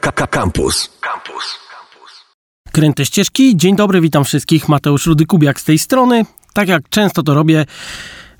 Campus. 0.00 0.90
Campus. 1.00 1.58
Kręte 2.72 3.06
ścieżki. 3.06 3.56
Dzień 3.56 3.76
dobry, 3.76 4.00
witam 4.00 4.24
wszystkich. 4.24 4.68
Mateusz 4.68 5.06
Rudy-Kubiak 5.06 5.60
z 5.60 5.64
tej 5.64 5.78
strony. 5.78 6.24
Tak 6.52 6.68
jak 6.68 6.88
często 6.88 7.22
to 7.22 7.34
robię, 7.34 7.66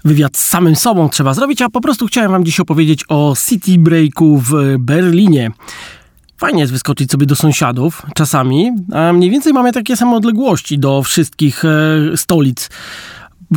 wywiad 0.05 0.37
z 0.37 0.49
samym 0.49 0.77
sobą 0.77 1.09
trzeba 1.09 1.35
zrobić, 1.35 1.63
a 1.63 1.69
po 1.69 1.81
prostu 1.81 2.07
chciałem 2.07 2.31
wam 2.31 2.45
dziś 2.45 2.61
opowiedzieć 2.61 3.05
o 3.09 3.35
City 3.49 3.79
Breaku 3.79 4.39
w 4.39 4.53
Berlinie. 4.79 5.51
Fajnie 6.37 6.61
jest 6.61 6.73
wyskoczyć 6.73 7.11
sobie 7.11 7.27
do 7.27 7.37
sąsiadów 7.37 8.03
czasami, 8.15 8.71
a 8.93 9.13
mniej 9.13 9.31
więcej 9.31 9.53
mamy 9.53 9.73
takie 9.73 9.97
same 9.97 10.17
odległości 10.17 10.79
do 10.79 11.03
wszystkich 11.03 11.65
e, 11.65 12.17
stolic 12.17 12.71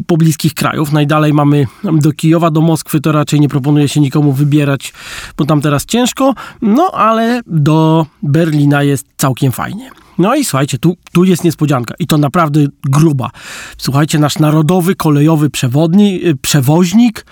pobliskich 0.04 0.54
krajów. 0.54 0.92
Najdalej 0.92 1.34
mamy 1.34 1.66
do 1.84 2.12
Kijowa, 2.12 2.52
do 2.52 2.62
Moskwy, 2.62 3.02
to 3.02 3.12
raczej 3.12 3.40
nie 3.40 3.50
proponuje 3.50 3.88
się 3.88 4.00
nikomu 4.00 4.34
wybierać, 4.34 4.94
bo 5.38 5.46
tam 5.46 5.62
teraz 5.62 5.86
ciężko, 5.86 6.34
no 6.62 6.92
ale 6.92 7.42
do 7.48 8.06
Berlina 8.24 8.84
jest 8.84 9.08
całkiem 9.18 9.52
fajnie. 9.52 9.90
No 10.18 10.36
i 10.36 10.46
słuchajcie, 10.46 10.78
tu, 10.78 10.98
tu 11.12 11.24
jest 11.24 11.44
niespodzianka 11.44 11.94
i 12.00 12.08
to 12.08 12.18
naprawdę 12.18 12.66
gruba. 12.84 13.30
Słuchajcie, 13.78 14.20
nasz 14.20 14.40
narodowy 14.40 14.96
kolejowy 14.96 15.50
przewodni, 15.50 16.28
y, 16.28 16.36
przewoźnik 16.36 17.26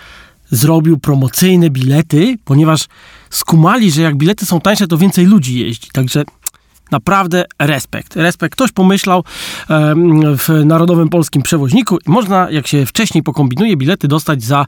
zrobił 0.49 0.97
promocyjne 0.97 1.69
bilety, 1.69 2.37
ponieważ 2.45 2.85
skumali, 3.29 3.91
że 3.91 4.01
jak 4.01 4.17
bilety 4.17 4.45
są 4.45 4.61
tańsze, 4.61 4.87
to 4.87 4.97
więcej 4.97 5.25
ludzi 5.25 5.59
jeździ. 5.59 5.89
Także 5.93 6.23
Naprawdę 6.91 7.45
respekt. 7.59 8.15
Respekt. 8.15 8.53
Ktoś 8.53 8.71
pomyślał 8.71 9.23
w 10.37 10.65
Narodowym 10.65 11.09
Polskim 11.09 11.41
Przewoźniku 11.41 11.97
i 12.07 12.11
można, 12.11 12.51
jak 12.51 12.67
się 12.67 12.85
wcześniej 12.85 13.23
pokombinuje, 13.23 13.77
bilety 13.77 14.07
dostać 14.07 14.43
za 14.43 14.65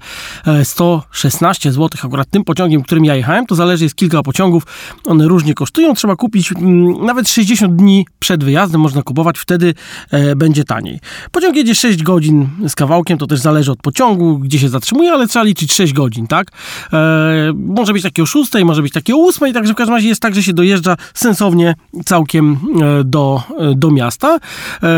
116 0.64 1.70
e, 1.70 1.72
zł. 1.72 1.90
Akurat 2.04 2.30
tym 2.30 2.44
pociągiem, 2.44 2.82
którym 2.82 3.06
ja 3.06 3.16
jechałem, 3.16 3.46
to 3.46 3.56
zależy, 3.56 3.84
jest 3.84 3.96
kilka 3.96 4.24
pociągów. 4.24 4.64
One 5.06 5.28
różnie 5.28 5.54
kosztują. 5.54 5.94
Trzeba 5.94 6.16
kupić 6.16 6.52
mm, 6.52 7.06
nawet 7.06 7.30
60 7.30 7.76
dni 7.76 8.06
przed 8.20 8.44
wyjazdem. 8.44 8.82
Można 8.82 9.02
kupować, 9.02 9.40
wtedy 9.40 9.74
e, 10.12 10.36
będzie 10.36 10.64
taniej. 10.64 11.00
Pociąg 11.32 11.56
jedzie 11.56 11.76
6 11.76 12.04
godzin 12.04 12.50
z 12.68 12.76
kawałkiem, 12.76 13.18
to 13.18 13.28
też 13.28 13.40
zależy 13.40 13.72
od 13.72 13.82
pociągu, 13.82 14.38
gdzie 14.40 14.60
się 14.60 14.70
zatrzymuje, 14.70 15.12
ale 15.14 15.28
trzeba 15.28 15.46
liczyć 15.46 15.74
6 15.74 15.94
godzin, 15.94 16.28
tak? 16.28 16.48
E, 16.94 17.54
może 17.56 17.94
być 17.94 18.04
takie 18.04 18.24
o 18.24 18.26
6, 18.26 18.52
może 18.66 18.82
być 18.82 18.94
takie 18.94 19.16
o 19.16 19.28
8, 19.28 19.54
także 19.54 19.74
w 19.74 19.76
każdym 19.76 19.96
razie 19.96 20.08
jest 20.08 20.22
tak, 20.22 20.36
że 20.36 20.44
się 20.44 20.54
dojeżdża 20.54 20.96
sensownie 21.14 21.76
całkiem 22.08 22.58
e, 22.82 23.04
do, 23.04 23.44
e, 23.60 23.76
do 23.76 23.92
miasta. 23.92 24.40
E, 24.84 24.90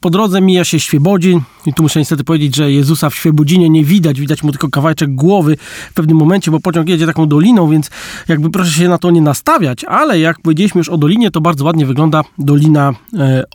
po 0.00 0.10
drodze 0.10 0.40
mija 0.40 0.64
się 0.64 0.80
Świebodzin 0.80 1.40
i 1.66 1.74
tu 1.74 1.82
muszę 1.82 1.98
niestety 1.98 2.24
powiedzieć, 2.24 2.56
że 2.56 2.72
Jezusa 2.72 3.10
w 3.10 3.14
Świebodzinie 3.14 3.70
nie 3.70 3.84
widać, 3.84 4.20
widać 4.20 4.42
mu 4.42 4.50
tylko 4.50 4.68
kawałeczek 4.68 5.14
głowy 5.14 5.56
w 5.90 5.94
pewnym 5.94 6.16
momencie, 6.16 6.50
bo 6.50 6.60
pociąg 6.60 6.88
jedzie 6.88 7.06
taką 7.06 7.26
doliną, 7.26 7.68
więc 7.68 7.90
jakby 8.28 8.50
proszę 8.50 8.72
się 8.72 8.88
na 8.88 8.98
to 8.98 9.10
nie 9.10 9.20
nastawiać, 9.20 9.84
ale 9.84 10.20
jak 10.20 10.40
powiedzieliśmy 10.40 10.78
już 10.78 10.88
o 10.88 10.98
dolinie, 10.98 11.30
to 11.30 11.40
bardzo 11.40 11.64
ładnie 11.64 11.86
wygląda 11.86 12.22
Dolina 12.38 12.92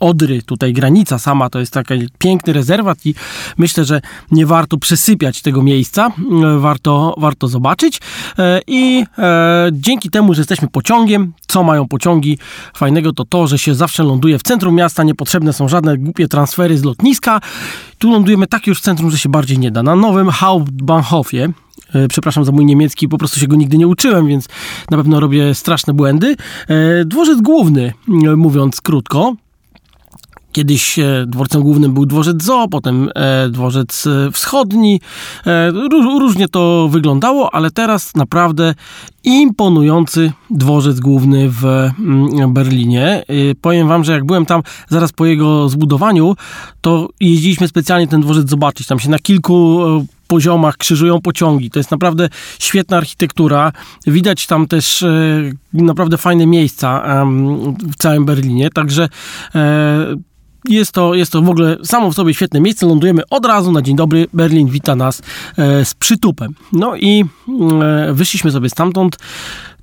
Odry, 0.00 0.42
tutaj 0.42 0.72
granica 0.72 1.18
sama, 1.18 1.50
to 1.50 1.60
jest 1.60 1.72
taki 1.72 2.08
piękny 2.18 2.52
rezerwat 2.52 3.06
i 3.06 3.14
myślę, 3.58 3.84
że 3.84 4.00
nie 4.30 4.46
warto 4.46 4.76
przesypiać 4.78 5.42
tego 5.42 5.62
miejsca, 5.62 6.10
warto, 6.58 7.14
warto 7.18 7.48
zobaczyć. 7.48 8.00
I 8.66 9.04
dzięki 9.72 10.10
temu, 10.10 10.34
że 10.34 10.40
jesteśmy 10.40 10.68
pociągiem, 10.68 11.32
co 11.46 11.62
mają 11.62 11.88
pociągi? 11.88 12.38
Fajnego, 12.74 12.93
to 13.12 13.24
to, 13.24 13.46
że 13.46 13.58
się 13.58 13.74
zawsze 13.74 14.02
ląduje 14.02 14.38
w 14.38 14.42
centrum 14.42 14.74
miasta, 14.74 15.02
niepotrzebne 15.02 15.52
są 15.52 15.68
żadne 15.68 15.98
głupie 15.98 16.28
transfery 16.28 16.78
z 16.78 16.84
lotniska. 16.84 17.40
Tu 17.98 18.10
lądujemy 18.10 18.46
tak 18.46 18.66
już 18.66 18.78
w 18.78 18.82
centrum, 18.82 19.10
że 19.10 19.18
się 19.18 19.28
bardziej 19.28 19.58
nie 19.58 19.70
da. 19.70 19.82
Na 19.82 19.96
nowym 19.96 20.28
Hauptbahnhofie, 20.28 21.48
e, 21.94 22.08
przepraszam 22.08 22.44
za 22.44 22.52
mój 22.52 22.64
niemiecki, 22.64 23.08
po 23.08 23.18
prostu 23.18 23.40
się 23.40 23.46
go 23.46 23.56
nigdy 23.56 23.78
nie 23.78 23.88
uczyłem, 23.88 24.26
więc 24.26 24.48
na 24.90 24.96
pewno 24.96 25.20
robię 25.20 25.54
straszne 25.54 25.94
błędy. 25.94 26.36
E, 26.68 27.04
dworzec 27.04 27.40
główny, 27.40 27.92
mówiąc 28.36 28.80
krótko, 28.80 29.34
Kiedyś 30.54 30.98
e, 30.98 31.24
dworcem 31.26 31.62
głównym 31.62 31.94
był 31.94 32.06
dworzec 32.06 32.42
Zoo, 32.42 32.68
potem 32.68 33.10
e, 33.14 33.48
dworzec 33.48 34.06
e, 34.06 34.30
wschodni. 34.32 35.00
Różnie 36.20 36.48
to 36.48 36.88
wyglądało, 36.90 37.54
ale 37.54 37.70
teraz 37.70 38.14
naprawdę 38.14 38.74
imponujący 39.24 40.32
dworzec 40.50 41.00
główny 41.00 41.50
w 41.50 41.64
mm, 41.64 42.52
Berlinie. 42.52 43.24
Powiem 43.60 43.88
wam, 43.88 44.04
że 44.04 44.12
jak 44.12 44.24
byłem 44.24 44.46
tam 44.46 44.62
zaraz 44.88 45.12
po 45.12 45.26
jego 45.26 45.68
zbudowaniu, 45.68 46.36
to 46.80 47.08
jeździliśmy 47.20 47.68
specjalnie 47.68 48.08
ten 48.08 48.20
dworzec 48.20 48.50
zobaczyć. 48.50 48.86
Tam 48.86 48.98
się 48.98 49.10
na 49.10 49.18
kilku 49.18 49.80
poziomach 50.28 50.76
krzyżują 50.76 51.20
pociągi. 51.20 51.70
To 51.70 51.78
jest 51.78 51.90
naprawdę 51.90 52.28
świetna 52.58 52.96
architektura. 52.96 53.72
Widać 54.06 54.46
tam 54.46 54.66
też 54.66 55.04
naprawdę 55.72 56.18
fajne 56.18 56.46
miejsca 56.46 57.24
w 57.92 57.96
całym 57.96 58.24
Berlinie. 58.24 58.70
Także 58.70 59.08
jest 60.68 60.92
to, 60.92 61.14
jest 61.14 61.32
to 61.32 61.42
w 61.42 61.48
ogóle 61.48 61.76
samo 61.84 62.10
w 62.10 62.14
sobie 62.14 62.34
świetne 62.34 62.60
miejsce. 62.60 62.86
Lądujemy 62.86 63.22
od 63.30 63.46
razu 63.46 63.72
na 63.72 63.82
dzień 63.82 63.96
dobry. 63.96 64.26
Berlin 64.32 64.68
wita 64.68 64.96
nas 64.96 65.22
e, 65.56 65.84
z 65.84 65.94
przytupem. 65.94 66.54
No 66.72 66.96
i 66.96 67.24
e, 67.82 68.12
wyszliśmy 68.12 68.50
sobie 68.50 68.70
stamtąd. 68.70 69.18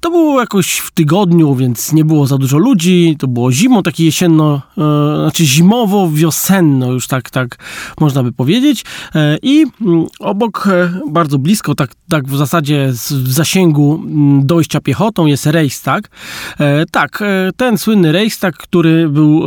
To 0.02 0.10
było 0.10 0.40
jakoś 0.40 0.78
w 0.78 0.92
tygodniu, 0.92 1.56
więc 1.56 1.94
nie 1.94 2.06
było 2.06 2.28
za 2.28 2.38
dużo 2.38 2.58
ludzi. 2.58 3.16
To 3.20 3.28
było 3.28 3.52
zimą, 3.52 3.84
takie 3.84 4.06
jesienno, 4.06 4.62
e, 4.78 4.82
znaczy 5.22 5.44
zimowo-wiosenno, 5.44 6.92
już 6.92 7.08
tak, 7.08 7.30
tak 7.30 7.58
można 8.00 8.24
by 8.24 8.32
powiedzieć. 8.32 8.86
E, 9.16 9.38
I 9.42 9.66
mm, 9.82 10.06
obok, 10.20 10.68
e, 10.72 11.00
bardzo 11.10 11.38
blisko, 11.38 11.76
tak, 11.76 11.92
tak 12.10 12.28
w 12.28 12.38
zasadzie 12.38 12.94
z, 12.94 13.14
w 13.14 13.32
zasięgu 13.32 14.04
mm, 14.06 14.46
dojścia 14.46 14.82
piechotą 14.82 15.26
jest 15.26 15.46
Reichstag. 15.46 16.10
E, 16.60 16.86
tak, 16.86 17.22
e, 17.22 17.52
ten 17.58 17.78
słynny 17.78 18.12
Reichstag, 18.12 18.58
który 18.58 19.10
był 19.10 19.44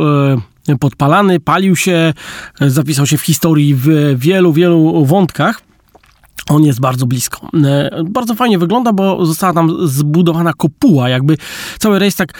podpalany, 0.79 1.39
palił 1.39 1.75
się, 1.75 2.13
zapisał 2.61 3.05
się 3.05 3.17
w 3.17 3.21
historii 3.21 3.75
w 3.75 4.15
wielu, 4.17 4.53
wielu 4.53 5.05
wątkach. 5.05 5.61
On 6.49 6.63
jest 6.63 6.79
bardzo 6.79 7.05
blisko. 7.05 7.49
E, 7.65 8.03
bardzo 8.09 8.35
fajnie 8.35 8.59
wygląda, 8.59 8.93
bo 8.93 9.25
została 9.25 9.53
tam 9.53 9.87
zbudowana 9.87 10.53
kopuła, 10.53 11.09
jakby 11.09 11.37
cały 11.79 11.99
rejs 11.99 12.15
tak. 12.15 12.33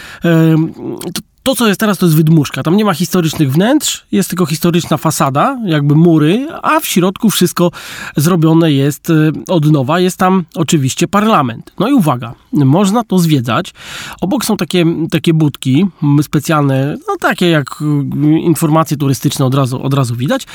To, 1.46 1.54
co 1.54 1.68
jest 1.68 1.80
teraz, 1.80 1.98
to 1.98 2.06
jest 2.06 2.16
wydmuszka. 2.16 2.62
Tam 2.62 2.76
nie 2.76 2.84
ma 2.84 2.94
historycznych 2.94 3.52
wnętrz, 3.52 4.06
jest 4.12 4.28
tylko 4.28 4.46
historyczna 4.46 4.96
fasada, 4.96 5.58
jakby 5.64 5.94
mury, 5.94 6.48
a 6.62 6.80
w 6.80 6.86
środku 6.86 7.30
wszystko 7.30 7.70
zrobione 8.16 8.72
jest 8.72 9.10
e, 9.10 9.32
od 9.48 9.72
nowa. 9.72 10.00
Jest 10.00 10.16
tam 10.16 10.44
oczywiście 10.54 11.08
parlament. 11.08 11.72
No 11.78 11.88
i 11.88 11.92
uwaga, 11.92 12.34
można 12.52 13.04
to 13.04 13.18
zwiedzać. 13.18 13.74
Obok 14.20 14.44
są 14.44 14.56
takie, 14.56 14.84
takie 15.10 15.34
budki 15.34 15.86
specjalne, 16.22 16.96
no 17.08 17.16
takie 17.20 17.48
jak 17.48 17.84
informacje 18.42 18.96
turystyczne 18.96 19.44
od 19.44 19.54
razu, 19.54 19.82
od 19.82 19.94
razu 19.94 20.16
widać. 20.16 20.46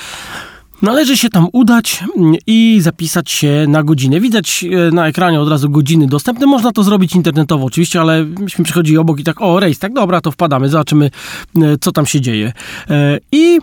Należy 0.82 1.18
się 1.18 1.30
tam 1.30 1.48
udać 1.54 2.04
i 2.48 2.80
zapisać 2.82 3.32
się 3.32 3.66
na 3.68 3.84
godzinę. 3.84 4.20
Widać 4.20 4.66
e, 4.88 4.92
na 4.92 5.08
ekranie 5.08 5.40
od 5.42 5.50
razu 5.50 5.70
godziny 5.70 6.08
dostępne. 6.08 6.46
Można 6.46 6.72
to 6.72 6.84
zrobić 6.84 7.16
internetowo 7.16 7.66
oczywiście, 7.66 8.02
ale 8.02 8.24
myśmy 8.24 8.66
przychodzili 8.66 8.98
obok 8.98 9.20
i 9.20 9.24
tak, 9.24 9.42
o 9.42 9.60
rejs, 9.60 9.80
tak 9.80 9.94
dobra, 9.94 10.22
to 10.22 10.32
wpadamy, 10.32 10.70
zobaczymy 10.70 11.12
e, 11.56 11.78
co 11.82 11.92
tam 11.92 12.06
się 12.06 12.22
dzieje. 12.22 12.54
E, 12.90 13.20
I 13.32 13.60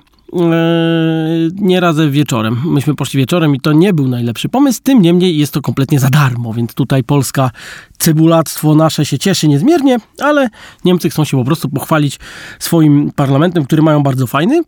nie 1.52 1.80
razem 1.80 2.10
wieczorem. 2.10 2.60
Myśmy 2.64 2.94
poszli 2.94 3.18
wieczorem 3.18 3.54
i 3.54 3.60
to 3.60 3.72
nie 3.72 3.94
był 3.94 4.08
najlepszy 4.08 4.48
pomysł. 4.48 4.80
Tym 4.82 5.02
niemniej 5.02 5.38
jest 5.38 5.52
to 5.52 5.60
kompletnie 5.60 6.00
za 6.00 6.10
darmo, 6.10 6.52
więc 6.52 6.74
tutaj 6.74 7.04
polska 7.04 7.50
cebulactwo 7.98 8.74
nasze 8.74 9.04
się 9.06 9.18
cieszy 9.18 9.48
niezmiernie, 9.48 9.96
ale 10.22 10.48
Niemcy 10.84 11.10
chcą 11.10 11.24
się 11.24 11.36
po 11.36 11.44
prostu 11.44 11.68
pochwalić 11.68 12.18
swoim 12.58 13.10
parlamentem, 13.16 13.64
który 13.64 13.82
mają 13.82 14.02
bardzo 14.02 14.26
fajny. 14.26 14.62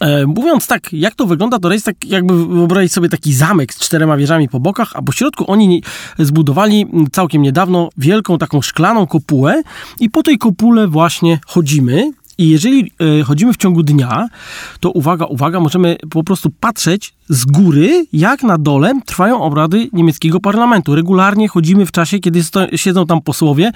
E, 0.00 0.26
mówiąc 0.26 0.66
tak, 0.66 0.92
jak 0.92 1.14
to 1.14 1.26
wygląda, 1.26 1.58
to 1.58 1.72
jest 1.72 1.84
tak 1.84 2.04
jakby 2.04 2.46
wyobrazić 2.46 2.92
sobie 2.92 3.08
taki 3.08 3.32
zamek 3.34 3.74
z 3.74 3.78
czterema 3.78 4.16
wieżami 4.16 4.48
po 4.48 4.60
bokach, 4.60 4.92
a 4.94 5.02
po 5.02 5.12
środku 5.12 5.44
oni 5.50 5.82
zbudowali 6.18 6.86
całkiem 7.12 7.42
niedawno 7.42 7.88
wielką 7.96 8.38
taką 8.38 8.62
szklaną 8.62 9.06
kopułę 9.06 9.62
i 10.00 10.10
po 10.10 10.22
tej 10.22 10.38
kopule 10.38 10.88
właśnie 10.88 11.40
chodzimy. 11.46 12.12
I 12.38 12.48
jeżeli 12.48 12.92
e, 13.20 13.22
chodzimy 13.22 13.52
w 13.52 13.56
ciągu 13.56 13.82
dnia, 13.82 14.28
to 14.80 14.90
uwaga, 14.90 15.26
uwaga, 15.26 15.60
możemy 15.60 15.96
po 16.10 16.24
prostu 16.24 16.50
patrzeć 16.60 17.14
z 17.28 17.44
góry, 17.44 18.06
jak 18.12 18.42
na 18.42 18.58
dole 18.58 19.00
trwają 19.06 19.42
obrady 19.42 19.88
niemieckiego 19.92 20.40
parlamentu. 20.40 20.94
Regularnie 20.94 21.48
chodzimy 21.48 21.86
w 21.86 21.92
czasie, 21.92 22.18
kiedy 22.18 22.40
siedzą 22.76 23.06
tam 23.06 23.22
posłowie 23.22 23.72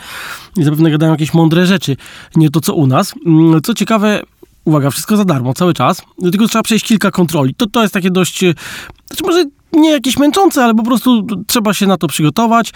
i 0.57 0.65
zapewne 0.65 0.91
gadają 0.91 1.13
jakieś 1.13 1.35
mądre 1.35 1.67
rzeczy, 1.67 1.97
nie 2.37 2.51
to 2.51 2.61
co 2.61 2.75
u 2.75 2.87
nas. 2.87 3.15
Mm, 3.27 3.61
co 3.63 3.75
ciekawe, 3.75 4.23
uwaga, 4.65 4.91
wszystko 4.91 5.17
za 5.17 5.25
darmo, 5.25 5.55
cały 5.55 5.75
czas, 5.75 6.03
tylko 6.23 6.49
trzeba 6.49 6.63
przejść 6.63 6.85
kilka 6.87 7.11
kontroli. 7.11 7.55
To, 7.55 7.67
to 7.67 7.83
jest 7.83 7.95
takie 7.95 8.11
dość, 8.11 8.45
e, 8.45 8.55
znaczy 9.07 9.25
może 9.25 9.45
nie 9.73 9.91
jakieś 9.91 10.19
męczące, 10.19 10.65
ale 10.65 10.75
po 10.75 10.83
prostu 10.83 11.27
trzeba 11.47 11.75
się 11.75 11.87
na 11.87 11.97
to 11.97 12.09
przygotować. 12.09 12.73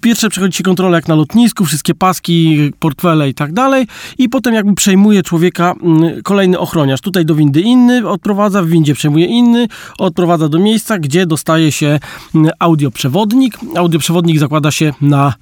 Pierwsze 0.00 0.28
przechodzi 0.28 0.58
się 0.58 0.64
kontrolę 0.64 0.98
jak 0.98 1.08
na 1.08 1.14
lotnisku, 1.14 1.64
wszystkie 1.64 1.94
paski, 1.94 2.70
portfele 2.78 3.28
i 3.28 3.34
tak 3.34 3.52
dalej 3.52 3.86
i 4.18 4.28
potem 4.28 4.54
jakby 4.54 4.74
przejmuje 4.74 5.22
człowieka 5.22 5.74
mm, 5.82 6.22
kolejny 6.22 6.58
ochroniarz. 6.58 7.00
Tutaj 7.00 7.24
do 7.24 7.34
windy 7.34 7.60
inny 7.60 8.08
odprowadza, 8.08 8.62
w 8.62 8.66
windzie 8.66 8.94
przejmuje 8.94 9.26
inny, 9.26 9.68
odprowadza 9.98 10.48
do 10.48 10.58
miejsca, 10.58 10.98
gdzie 10.98 11.26
dostaje 11.26 11.72
się 11.72 11.98
mm, 12.34 12.50
audioprzewodnik. 12.58 13.58
Audioprzewodnik 13.76 14.38
zakłada 14.38 14.70
się 14.70 14.92
na 15.00 15.34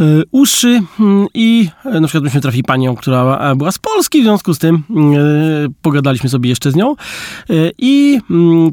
y, 0.00 0.22
uszy 0.30 0.82
mm, 1.00 1.26
i 1.34 1.68
y, 1.86 2.00
na 2.00 2.08
przykład 2.08 2.24
myśmy 2.24 2.40
trafili 2.40 2.64
panią, 2.64 2.96
która 2.96 3.38
e, 3.38 3.56
była 3.56 3.72
z 3.72 3.78
Polski, 3.78 4.20
w 4.20 4.24
związku 4.24 4.54
z 4.54 4.58
tym 4.58 4.74
y, 4.76 5.72
pogadaliśmy 5.82 6.28
sobie 6.28 6.50
jeszcze 6.50 6.70
z 6.70 6.76
nią 6.76 6.94
i 7.78 8.20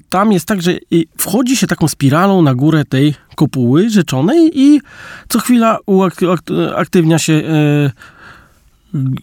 tam 0.10 0.32
jest 0.32 0.46
tak, 0.46 0.62
że 0.62 0.74
wchodzi 1.18 1.58
się 1.58 1.61
taką 1.68 1.88
spiralą 1.88 2.42
na 2.42 2.56
górę 2.56 2.86
tej 2.86 3.16
kopuły 3.36 3.90
rzeczonej 3.90 4.52
i 4.54 4.82
co 5.30 5.40
chwila 5.40 5.78
uaktywnia 5.86 7.20
się 7.20 7.42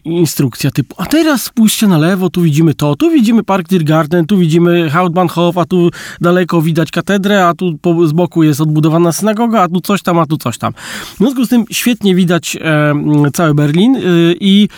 instrukcja 0.05 0.71
typu, 0.71 0.95
a 0.99 1.07
teraz 1.07 1.43
spójrzcie 1.43 1.87
na 1.87 1.99
lewo, 1.99 2.31
tu 2.31 2.43
widzimy 2.43 2.75
to, 2.75 2.97
tu 2.97 3.11
widzimy 3.11 3.43
Park 3.43 3.69
Tiergarten, 3.69 4.27
tu 4.27 4.39
widzimy 4.39 4.91
Hauptbahnhof, 4.91 5.59
a 5.59 5.65
tu 5.65 5.91
daleko 6.21 6.63
widać 6.63 6.91
katedrę, 6.91 7.47
a 7.47 7.55
tu 7.55 7.79
po, 7.83 8.07
z 8.07 8.13
boku 8.13 8.43
jest 8.43 8.61
odbudowana 8.61 9.13
synagoga, 9.13 9.63
a 9.63 9.69
tu 9.69 9.81
coś 9.81 10.03
tam, 10.03 10.19
a 10.19 10.27
tu 10.27 10.37
coś 10.37 10.59
tam. 10.59 10.73
W 11.15 11.19
związku 11.19 11.45
z 11.45 11.49
tym 11.49 11.65
świetnie 11.71 12.15
widać 12.15 12.57
e, 12.61 12.95
cały 13.33 13.55
Berlin 13.55 13.97
e, 13.97 14.01
i 14.41 14.69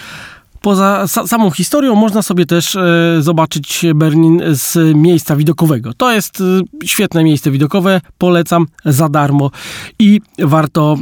Poza 0.61 1.09
samą 1.09 1.51
historią 1.51 1.95
można 1.95 2.23
sobie 2.23 2.47
też 2.47 2.77
e, 2.77 3.17
zobaczyć 3.19 3.85
Berlin 3.95 4.43
z 4.51 4.97
miejsca 4.97 5.37
widokowego. 5.37 5.95
To 5.95 6.13
jest 6.13 6.41
e, 6.83 6.87
świetne 6.87 7.25
miejsce 7.25 7.51
widokowe, 7.51 8.01
polecam 8.19 8.67
za 8.85 9.09
darmo 9.09 9.51
i 9.99 10.21
warto, 10.39 10.97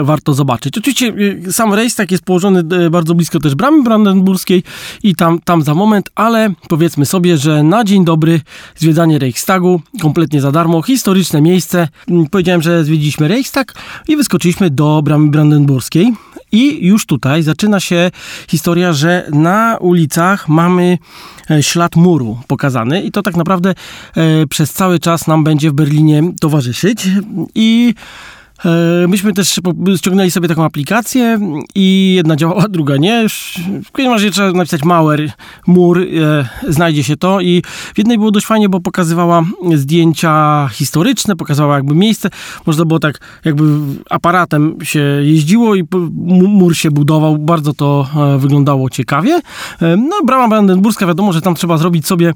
e, 0.00 0.04
warto 0.04 0.34
zobaczyć. 0.34 0.78
Oczywiście 0.78 1.14
sam 1.50 1.74
Reichstag 1.74 2.10
jest 2.10 2.24
położony 2.24 2.62
bardzo 2.90 3.14
blisko 3.14 3.38
też 3.38 3.54
bramy 3.54 3.82
brandenburskiej 3.82 4.62
i 5.02 5.14
tam, 5.14 5.40
tam 5.44 5.62
za 5.62 5.74
moment, 5.74 6.10
ale 6.14 6.54
powiedzmy 6.68 7.06
sobie, 7.06 7.38
że 7.38 7.62
na 7.62 7.84
dzień 7.84 8.04
dobry 8.04 8.40
zwiedzanie 8.76 9.18
Reichstagu 9.18 9.80
kompletnie 10.02 10.40
za 10.40 10.52
darmo, 10.52 10.82
historyczne 10.82 11.40
miejsce. 11.40 11.88
Mm, 12.08 12.26
powiedziałem, 12.26 12.62
że 12.62 12.84
zwiedziliśmy 12.84 13.28
Reichstag 13.28 13.74
i 14.08 14.16
wyskoczyliśmy 14.16 14.70
do 14.70 15.02
bramy 15.04 15.30
brandenburskiej 15.30 16.12
i 16.52 16.86
już 16.86 17.06
tutaj 17.06 17.42
zaczyna 17.42 17.80
się 17.80 18.10
historia, 18.48 18.92
że 18.92 19.28
na 19.32 19.76
ulicach 19.80 20.48
mamy 20.48 20.98
e, 21.50 21.62
ślad 21.62 21.96
muru 21.96 22.38
pokazany 22.46 23.02
i 23.02 23.12
to 23.12 23.22
tak 23.22 23.36
naprawdę 23.36 23.70
e, 24.16 24.46
przez 24.46 24.72
cały 24.72 24.98
czas 24.98 25.26
nam 25.26 25.44
będzie 25.44 25.70
w 25.70 25.74
Berlinie 25.74 26.22
towarzyszyć. 26.40 27.08
I 27.54 27.94
myśmy 29.08 29.32
też 29.32 29.60
ściągnęli 29.96 30.30
sobie 30.30 30.48
taką 30.48 30.64
aplikację 30.64 31.38
i 31.74 32.12
jedna 32.16 32.36
działała, 32.36 32.68
druga 32.76 32.96
nie. 32.96 33.26
W 33.84 33.92
każdym 33.92 34.12
razie 34.12 34.30
trzeba 34.30 34.52
napisać 34.52 34.82
Mauer, 34.82 35.32
mur, 35.66 35.98
e, 35.98 36.04
znajdzie 36.68 37.04
się 37.04 37.16
to 37.16 37.40
i 37.40 37.62
w 37.94 37.98
jednej 37.98 38.18
było 38.18 38.30
dość 38.30 38.46
fajnie, 38.46 38.68
bo 38.68 38.80
pokazywała 38.80 39.42
zdjęcia 39.74 40.68
historyczne, 40.72 41.36
pokazywała 41.36 41.74
jakby 41.76 41.94
miejsce. 41.94 42.30
Można 42.66 42.84
było 42.84 43.00
tak 43.00 43.18
jakby 43.44 43.64
aparatem 44.10 44.76
się 44.82 45.00
jeździło 45.22 45.74
i 45.74 45.84
mur 46.48 46.76
się 46.76 46.90
budował. 46.90 47.38
Bardzo 47.38 47.74
to 47.74 48.06
e, 48.16 48.38
wyglądało 48.38 48.90
ciekawie. 48.90 49.40
No, 49.80 50.16
brama 50.26 50.48
brandenburska, 50.48 51.06
wiadomo, 51.06 51.32
że 51.32 51.40
tam 51.40 51.54
trzeba 51.54 51.78
zrobić 51.78 52.06
sobie 52.06 52.34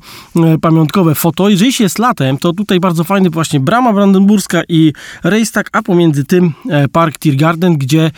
pamiątkowe 0.61 1.15
foto. 1.15 1.49
Jeżeli 1.49 1.73
się 1.73 1.85
jest 1.85 1.99
latem, 1.99 2.39
to 2.39 2.53
tutaj 2.53 2.81
bardzo 2.81 3.05
fajny 3.05 3.31
właśnie 3.31 3.61
brama 3.61 3.93
brandenburska 3.93 4.63
i 4.69 4.93
Reichstag, 5.25 5.69
a 5.73 5.83
pomiędzy 5.83 6.16
między 6.17 6.25
tym 6.25 6.53
e, 6.71 6.89
Park 6.89 7.19
Tiergarten, 7.19 7.79
gdzie 7.79 8.11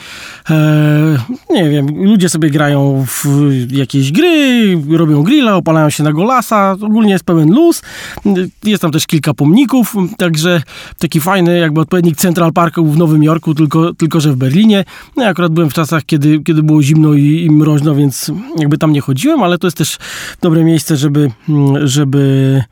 e, 0.51 1.19
nie 1.51 1.71
wiem, 1.71 2.05
ludzie 2.05 2.29
sobie 2.29 2.51
grają 2.51 3.07
w 3.09 3.27
jakieś 3.73 4.13
gry, 4.13 4.79
robią 4.91 5.23
grilla, 5.23 5.57
opalają 5.57 5.91
się 5.91 6.03
na 6.03 6.13
golasa, 6.13 6.77
ogólnie 6.81 7.13
jest 7.13 7.25
pełen 7.25 7.55
luz. 7.55 7.83
Jest 8.65 8.83
tam 8.83 8.91
też 8.91 9.07
kilka 9.07 9.35
pomników, 9.35 9.95
także 10.19 10.63
taki 10.99 11.21
fajny 11.21 11.59
jakby 11.59 11.81
odpowiednik 11.81 12.17
Central 12.17 12.53
Parku 12.53 12.87
w 12.87 12.99
Nowym 12.99 13.23
Jorku, 13.23 13.55
tylko, 13.55 13.95
tylko 13.95 14.21
że 14.21 14.33
w 14.33 14.37
Berlinie. 14.37 14.85
No 15.17 15.23
ja 15.23 15.29
akurat 15.29 15.53
byłem 15.53 15.71
w 15.71 15.75
czasach, 15.75 16.05
kiedy, 16.05 16.41
kiedy 16.41 16.63
było 16.63 16.83
zimno 16.83 17.15
i, 17.15 17.45
i 17.45 17.51
mroźno, 17.51 17.95
więc 17.95 18.31
jakby 18.59 18.79
tam 18.79 18.93
nie 18.93 19.01
chodziłem, 19.01 19.43
ale 19.43 19.59
to 19.59 19.67
jest 19.67 19.77
też 19.77 19.99
dobre 20.43 20.65
miejsce, 20.65 20.97
żeby, 20.97 21.31
żeby 21.85 22.63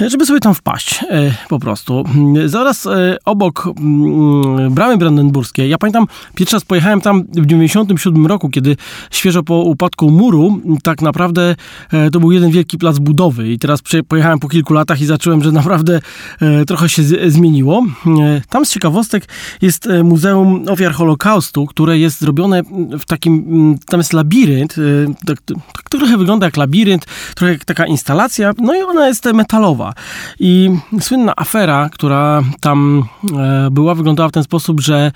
żeby 0.00 0.26
sobie 0.26 0.40
tam 0.40 0.54
wpaść 0.54 1.04
e, 1.10 1.34
po 1.48 1.58
prostu. 1.58 2.04
Zaraz 2.46 2.86
e, 2.86 3.16
obok 3.24 3.66
mm, 3.66 4.74
bramy 4.74 4.96
brandenburskiej, 4.96 5.70
ja 5.70 5.78
pamiętam, 5.78 6.06
pierwszy 6.34 6.56
raz 6.56 6.64
pojechałem 6.64 7.00
tam 7.00 7.24
w 7.32 7.46
97 7.46 8.26
roku, 8.26 8.50
kiedy 8.50 8.76
świeżo 9.10 9.42
po 9.42 9.54
upadku 9.54 10.10
muru, 10.10 10.60
tak 10.82 11.02
naprawdę 11.02 11.56
e, 11.92 12.10
to 12.10 12.20
był 12.20 12.32
jeden 12.32 12.50
wielki 12.50 12.78
plac 12.78 12.98
budowy 12.98 13.52
i 13.52 13.58
teraz 13.58 13.82
pojechałem 14.08 14.38
po 14.38 14.48
kilku 14.48 14.74
latach 14.74 15.00
i 15.00 15.06
zacząłem, 15.06 15.42
że 15.44 15.52
naprawdę 15.52 16.00
trochę 16.66 16.88
się 16.88 17.02
zmieniło. 17.26 17.82
Tam 18.48 18.66
z 18.66 18.70
ciekawostek 18.70 19.28
jest 19.62 19.88
Muzeum 20.04 20.64
Ofiar 20.68 20.92
Holokaustu, 20.92 21.66
które 21.66 21.98
jest 21.98 22.20
zrobione 22.20 22.62
w 22.98 23.04
takim, 23.04 23.78
tam 23.86 24.00
jest 24.00 24.12
labirynt, 24.12 24.76
tak, 25.26 25.40
tak 25.40 25.90
trochę 25.90 26.16
wygląda 26.18 26.46
jak 26.46 26.56
labirynt, 26.56 27.06
trochę 27.34 27.52
jak 27.52 27.64
taka 27.64 27.86
instalacja, 27.86 28.52
no 28.58 28.74
i 28.74 28.82
ona 28.82 29.08
jest 29.08 29.24
metalowa. 29.24 29.83
I 30.40 30.70
słynna 31.00 31.32
afera, 31.36 31.88
która 31.92 32.42
tam 32.60 33.04
e, 33.38 33.68
była, 33.70 33.94
wyglądała 33.94 34.28
w 34.28 34.32
ten 34.32 34.44
sposób, 34.44 34.80
że 34.80 35.12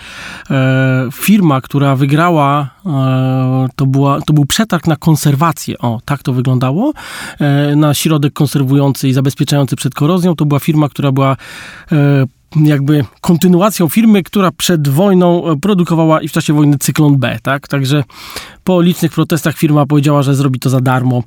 e, 0.51 1.09
firma, 1.13 1.61
która 1.61 1.97
wygrała, 1.97 2.71
e, 2.87 3.69
to, 3.77 3.87
była, 3.87 4.21
to 4.21 4.33
był 4.33 4.47
przetarg 4.47 4.87
na 4.87 4.97
konserwację. 4.97 5.79
O, 5.79 6.01
tak 6.05 6.23
to 6.23 6.33
wyglądało. 6.33 6.93
Na 7.77 7.95
środek 7.95 8.33
konserwujący 8.33 9.09
i 9.09 9.13
zabezpieczający 9.13 9.77
przed 9.77 9.95
korozją. 9.95 10.37
To 10.37 10.45
była 10.45 10.61
firma, 10.61 10.89
która 10.89 11.13
była 11.13 11.37
jakby 12.57 13.05
kontynuacją 13.21 13.89
firmy, 13.89 14.23
która 14.23 14.51
przed 14.51 14.89
wojną 14.89 15.51
e, 15.51 15.57
produkowała 15.57 16.21
i 16.21 16.29
w 16.29 16.33
czasie 16.33 16.53
wojny 16.53 16.79
cyklon 16.79 17.19
B, 17.19 17.39
tak? 17.43 17.69
Także 17.69 18.05
po 18.65 18.81
licznych 18.81 19.13
protestach 19.13 19.57
firma 19.57 19.87
powiedziała, 19.87 20.23
że 20.23 20.35
zrobi 20.35 20.61
to 20.61 20.71
za 20.71 20.81
darmo. 20.81 21.23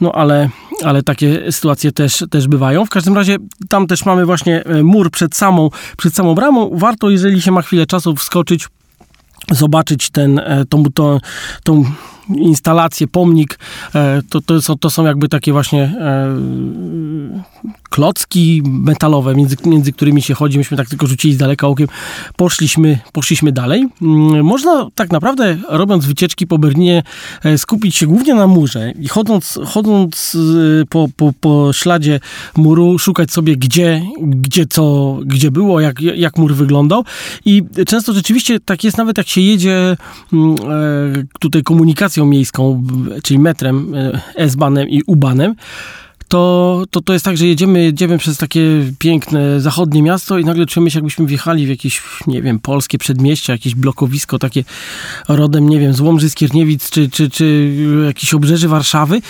No 0.00 0.12
ale, 0.12 0.48
ale 0.84 1.02
takie 1.02 1.52
sytuacje 1.52 1.92
też, 1.92 2.24
też 2.30 2.48
bywają. 2.48 2.86
W 2.86 2.90
każdym 2.90 3.14
razie 3.14 3.36
tam 3.68 3.86
też 3.86 4.04
mamy 4.04 4.26
właśnie 4.26 4.64
e, 4.64 4.82
mur 4.82 5.10
przed 5.10 5.36
samą, 5.36 5.70
przed 5.96 6.14
samą 6.14 6.34
bramą. 6.34 6.70
Warto, 6.74 7.10
jeżeli 7.10 7.42
się 7.42 7.52
ma 7.52 7.62
chwilę 7.62 7.86
czasu, 7.86 8.16
wskoczyć 8.16 8.68
zobaczyć 9.50 10.10
ten, 10.10 10.38
e, 10.38 10.64
tą, 10.68 10.84
tą, 10.94 11.18
tą 11.64 11.84
instalację, 12.36 13.08
pomnik, 13.08 13.58
e, 13.94 14.22
to, 14.30 14.40
to, 14.40 14.62
są, 14.62 14.78
to 14.78 14.90
są 14.90 15.04
jakby 15.04 15.28
takie 15.28 15.52
właśnie 15.52 15.82
e, 15.82 16.36
klocki 17.90 18.62
metalowe, 18.64 19.34
między, 19.34 19.56
między 19.64 19.92
którymi 19.92 20.22
się 20.22 20.34
chodzi. 20.34 20.58
Myśmy 20.58 20.76
tak 20.76 20.88
tylko 20.88 21.06
rzucili 21.06 21.34
z 21.34 21.36
daleka 21.36 21.66
okiem. 21.66 21.88
Poszliśmy, 22.36 22.98
poszliśmy 23.12 23.52
dalej. 23.52 23.88
Mm, 24.02 24.44
można 24.44 24.86
tak 24.94 25.10
naprawdę, 25.10 25.56
robiąc 25.68 26.06
wycieczki 26.06 26.46
po 26.46 26.58
Berlinie, 26.58 27.02
e, 27.44 27.58
skupić 27.58 27.96
się 27.96 28.06
głównie 28.06 28.34
na 28.34 28.46
murze 28.46 28.92
i 29.00 29.08
chodząc, 29.08 29.58
chodząc 29.66 30.36
po, 30.90 31.08
po, 31.16 31.32
po 31.40 31.72
śladzie 31.72 32.20
muru, 32.56 32.98
szukać 32.98 33.30
sobie, 33.30 33.56
gdzie, 33.56 34.02
gdzie 34.20 34.66
co, 34.66 35.16
gdzie 35.24 35.50
było, 35.50 35.80
jak, 35.80 36.00
jak 36.00 36.38
mur 36.38 36.54
wyglądał. 36.54 37.04
I 37.44 37.62
często 37.86 38.12
rzeczywiście 38.12 38.60
tak 38.60 38.84
jest, 38.84 38.98
nawet 38.98 39.18
jak 39.18 39.28
się 39.28 39.40
jedzie 39.40 39.96
mm, 40.32 40.56
tutaj 41.40 41.62
komunikacją 41.62 42.19
miejską, 42.26 42.82
czyli 43.22 43.38
metrem, 43.38 43.94
e, 43.94 44.20
S-banem 44.36 44.88
i 44.88 45.02
U-banem, 45.06 45.54
to, 46.30 46.84
to, 46.90 47.00
to 47.00 47.12
jest 47.12 47.24
tak, 47.24 47.36
że 47.36 47.46
jedziemy, 47.46 47.82
jedziemy 47.82 48.18
przez 48.18 48.38
takie 48.38 48.60
piękne 48.98 49.60
zachodnie 49.60 50.02
miasto 50.02 50.38
i 50.38 50.44
nagle 50.44 50.66
czujemy 50.66 50.90
się, 50.90 50.98
jakbyśmy 50.98 51.26
wjechali 51.26 51.66
w 51.66 51.68
jakieś, 51.68 52.02
nie 52.26 52.42
wiem, 52.42 52.58
polskie 52.58 52.98
przedmieście, 52.98 53.52
jakieś 53.52 53.74
blokowisko 53.74 54.38
takie 54.38 54.64
rodem, 55.28 55.68
nie 55.68 55.78
wiem, 55.78 55.94
z 55.94 56.00
Łomży, 56.00 56.30
Skierniewic, 56.30 56.90
czy, 56.90 57.08
czy, 57.08 57.30
czy 57.30 57.74
jakieś 58.06 58.34
obrzeży 58.34 58.68
Warszawy 58.68 59.20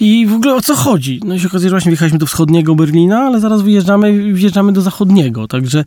i 0.00 0.26
w 0.26 0.34
ogóle 0.34 0.54
o 0.54 0.60
co 0.60 0.74
chodzi? 0.74 1.20
No 1.24 1.34
i 1.34 1.40
się 1.40 1.46
okazuje, 1.46 1.70
że 1.70 1.74
właśnie 1.74 1.90
wjechaliśmy 1.90 2.18
do 2.18 2.26
wschodniego 2.26 2.74
Berlina, 2.74 3.18
ale 3.18 3.40
zaraz 3.40 3.62
wyjeżdżamy 3.62 4.34
wjeżdżamy 4.34 4.72
do 4.72 4.80
zachodniego, 4.80 5.48
także, 5.48 5.84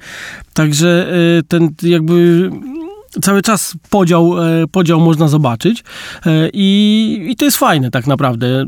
także 0.54 1.14
e, 1.40 1.44
ten 1.44 1.70
jakby 1.82 2.50
cały 3.22 3.42
czas 3.42 3.74
podział, 3.90 4.44
e, 4.44 4.68
podział 4.68 5.00
można 5.00 5.28
zobaczyć 5.28 5.84
e, 6.26 6.50
i, 6.54 7.28
i 7.30 7.36
to 7.36 7.46
jest 7.46 7.58
fajne 7.58 7.92
tak 7.92 8.08
naprawdę. 8.08 8.66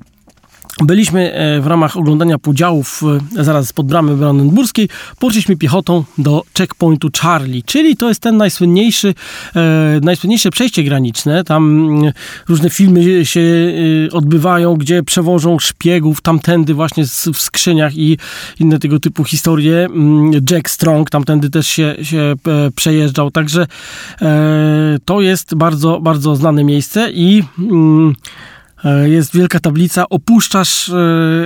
Byliśmy 0.83 1.33
e, 1.33 1.61
w 1.61 1.67
ramach 1.67 1.97
oglądania 1.97 2.37
podziałów 2.37 3.01
e, 3.37 3.43
zaraz 3.43 3.67
spod 3.67 3.87
bramy 3.87 4.15
brandenburskiej, 4.15 4.89
poszliśmy 5.19 5.57
piechotą 5.57 6.03
do 6.17 6.43
checkpointu 6.57 7.09
Charlie, 7.21 7.63
czyli 7.63 7.97
to 7.97 8.09
jest 8.09 8.21
ten 8.21 8.37
najsłynniejszy, 8.37 9.13
e, 9.55 9.99
najsłynniejsze 10.01 10.49
przejście 10.51 10.83
graniczne. 10.83 11.43
Tam 11.43 11.89
mm, 11.89 12.13
różne 12.49 12.69
filmy 12.69 13.25
się 13.25 13.41
odbywają, 14.11 14.75
gdzie 14.75 15.03
przewożą 15.03 15.59
szpiegów 15.59 16.21
tamtędy 16.21 16.73
właśnie 16.73 17.03
w 17.33 17.41
skrzyniach 17.41 17.97
i 17.97 18.17
inne 18.59 18.79
tego 18.79 18.99
typu 18.99 19.23
historie. 19.23 19.85
Mm, 19.85 20.31
Jack 20.51 20.69
Strong 20.69 21.09
tamtędy 21.09 21.49
też 21.49 21.67
się, 21.67 21.95
się 22.01 22.33
przejeżdżał, 22.75 23.31
także 23.31 23.67
to 25.05 25.21
jest 25.21 25.55
bardzo, 25.55 25.99
bardzo 26.01 26.35
znane 26.35 26.63
miejsce 26.63 27.11
i 27.11 27.43
mm, 27.59 28.15
E, 28.15 28.54
jest 29.05 29.35
wielka 29.35 29.59
tablica, 29.59 30.09
opuszczasz 30.09 30.89
e, 30.89 30.93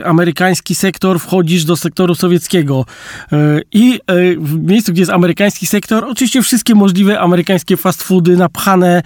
amerykański 0.05 0.75
sektor, 0.75 1.19
wchodzisz 1.19 1.65
do 1.65 1.77
sektoru 1.77 2.15
sowieckiego. 2.15 2.85
E, 3.31 3.61
I 3.71 3.99
w 4.37 4.59
miejscu, 4.69 4.91
gdzie 4.91 5.01
jest 5.01 5.11
amerykański 5.11 5.67
sektor, 5.67 6.05
oczywiście 6.05 6.41
wszystkie 6.41 6.75
możliwe 6.75 7.19
amerykańskie 7.19 7.77
fast 7.77 8.03
foody 8.03 8.37
napchane, 8.37 9.03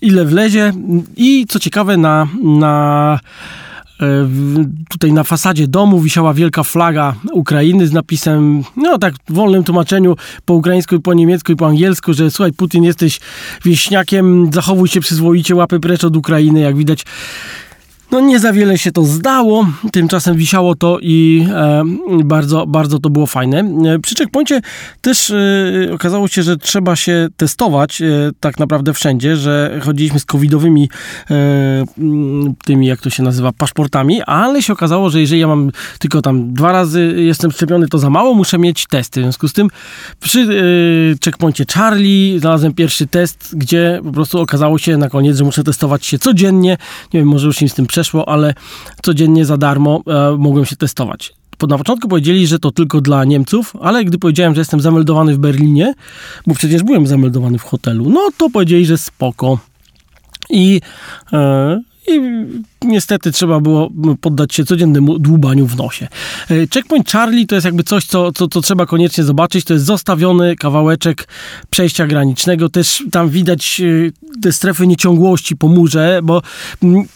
ile 0.00 0.24
wlezie. 0.24 0.72
I 1.16 1.46
co 1.48 1.58
ciekawe, 1.58 1.96
na, 1.96 2.28
na 2.42 3.18
E, 3.18 3.67
tutaj 4.88 5.12
na 5.12 5.24
fasadzie 5.24 5.68
domu 5.68 6.00
wisiała 6.00 6.34
wielka 6.34 6.62
flaga 6.62 7.14
Ukrainy 7.32 7.86
z 7.86 7.92
napisem, 7.92 8.62
no 8.76 8.98
tak 8.98 9.14
w 9.28 9.32
wolnym 9.32 9.64
tłumaczeniu 9.64 10.16
po 10.44 10.54
ukraińsku, 10.54 10.94
i 10.94 11.00
po 11.00 11.14
niemiecku 11.14 11.52
i 11.52 11.56
po 11.56 11.66
angielsku, 11.66 12.14
że 12.14 12.30
słuchaj 12.30 12.52
Putin 12.52 12.84
jesteś 12.84 13.20
wieśniakiem, 13.64 14.50
zachowuj 14.52 14.88
się 14.88 15.00
przyzwoicie, 15.00 15.54
łapy 15.54 15.80
precz 15.80 16.04
od 16.04 16.16
Ukrainy, 16.16 16.60
jak 16.60 16.76
widać 16.76 17.04
no 18.10 18.20
nie 18.20 18.40
za 18.40 18.52
wiele 18.52 18.78
się 18.78 18.92
to 18.92 19.04
zdało, 19.04 19.66
tymczasem 19.92 20.36
wisiało 20.36 20.74
to 20.74 20.98
i 21.02 21.46
e, 21.54 21.82
bardzo, 22.24 22.66
bardzo 22.66 22.98
to 22.98 23.10
było 23.10 23.26
fajne. 23.26 23.58
E, 23.94 23.98
przy 23.98 24.14
checkpoincie 24.14 24.60
też 25.00 25.30
e, 25.30 25.36
okazało 25.94 26.28
się, 26.28 26.42
że 26.42 26.56
trzeba 26.56 26.96
się 26.96 27.28
testować 27.36 28.02
e, 28.02 28.06
tak 28.40 28.58
naprawdę 28.58 28.94
wszędzie, 28.94 29.36
że 29.36 29.80
chodziliśmy 29.82 30.20
z 30.20 30.24
covidowymi 30.24 30.90
e, 31.30 31.34
tymi, 32.64 32.86
jak 32.86 33.00
to 33.00 33.10
się 33.10 33.22
nazywa, 33.22 33.52
paszportami, 33.52 34.22
ale 34.22 34.62
się 34.62 34.72
okazało, 34.72 35.10
że 35.10 35.20
jeżeli 35.20 35.40
ja 35.40 35.46
mam 35.46 35.70
tylko 35.98 36.22
tam 36.22 36.54
dwa 36.54 36.72
razy 36.72 37.14
jestem 37.16 37.52
szczepiony, 37.52 37.88
to 37.88 37.98
za 37.98 38.10
mało, 38.10 38.34
muszę 38.34 38.58
mieć 38.58 38.86
testy. 38.86 39.20
W 39.20 39.22
związku 39.22 39.48
z 39.48 39.52
tym 39.52 39.68
przy 40.20 40.40
e, 40.40 40.44
checkpoincie 41.24 41.64
Charlie 41.74 42.40
znalazłem 42.40 42.74
pierwszy 42.74 43.06
test, 43.06 43.54
gdzie 43.56 44.00
po 44.04 44.12
prostu 44.12 44.40
okazało 44.40 44.78
się 44.78 44.96
na 44.96 45.08
koniec, 45.08 45.36
że 45.36 45.44
muszę 45.44 45.64
testować 45.64 46.06
się 46.06 46.18
codziennie. 46.18 46.76
Nie 47.14 47.20
wiem, 47.20 47.28
może 47.28 47.46
już 47.46 47.62
im 47.62 47.68
z 47.68 47.74
tym 47.74 47.86
przeszło, 47.98 48.28
ale 48.28 48.54
codziennie 49.02 49.44
za 49.44 49.56
darmo 49.56 50.02
e, 50.06 50.36
mogłem 50.38 50.64
się 50.64 50.76
testować. 50.76 51.32
Na 51.68 51.78
początku 51.78 52.08
powiedzieli, 52.08 52.46
że 52.46 52.58
to 52.58 52.70
tylko 52.70 53.00
dla 53.00 53.24
Niemców, 53.24 53.76
ale 53.80 54.04
gdy 54.04 54.18
powiedziałem, 54.18 54.54
że 54.54 54.60
jestem 54.60 54.80
zameldowany 54.80 55.34
w 55.34 55.38
Berlinie, 55.38 55.94
bo 56.46 56.54
przecież 56.54 56.82
byłem 56.82 57.06
zameldowany 57.06 57.58
w 57.58 57.62
hotelu, 57.62 58.10
no 58.10 58.28
to 58.36 58.50
powiedzieli, 58.50 58.86
że 58.86 58.98
spoko. 58.98 59.58
I, 60.50 60.80
e, 61.32 61.80
i 62.08 62.20
niestety 62.84 63.32
trzeba 63.32 63.60
było 63.60 63.90
poddać 64.20 64.54
się 64.54 64.64
codziennemu 64.64 65.18
dłubaniu 65.18 65.66
w 65.66 65.76
nosie. 65.76 66.08
E, 66.50 66.54
checkpoint 66.74 67.10
Charlie 67.10 67.46
to 67.46 67.54
jest 67.54 67.64
jakby 67.64 67.82
coś, 67.82 68.04
co, 68.04 68.32
co, 68.32 68.48
co 68.48 68.60
trzeba 68.60 68.86
koniecznie 68.86 69.24
zobaczyć. 69.24 69.64
To 69.64 69.74
jest 69.74 69.86
zostawiony 69.86 70.56
kawałeczek 70.56 71.28
przejścia 71.70 72.06
granicznego. 72.06 72.68
Też 72.68 73.04
tam 73.10 73.28
widać 73.28 73.80
e, 73.80 74.40
te 74.42 74.52
strefy 74.52 74.86
nieciągłości 74.86 75.56
po 75.56 75.68
murze, 75.68 76.20
bo 76.22 76.42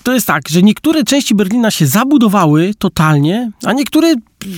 to 0.03 0.15
jest 0.15 0.27
tak, 0.27 0.49
że 0.49 0.63
niektóre 0.63 1.05
części 1.05 1.35
Berlina 1.35 1.71
się 1.71 1.87
zabudowały 1.87 2.75
totalnie, 2.79 3.51
a 3.65 3.73
niektóre 3.73 4.15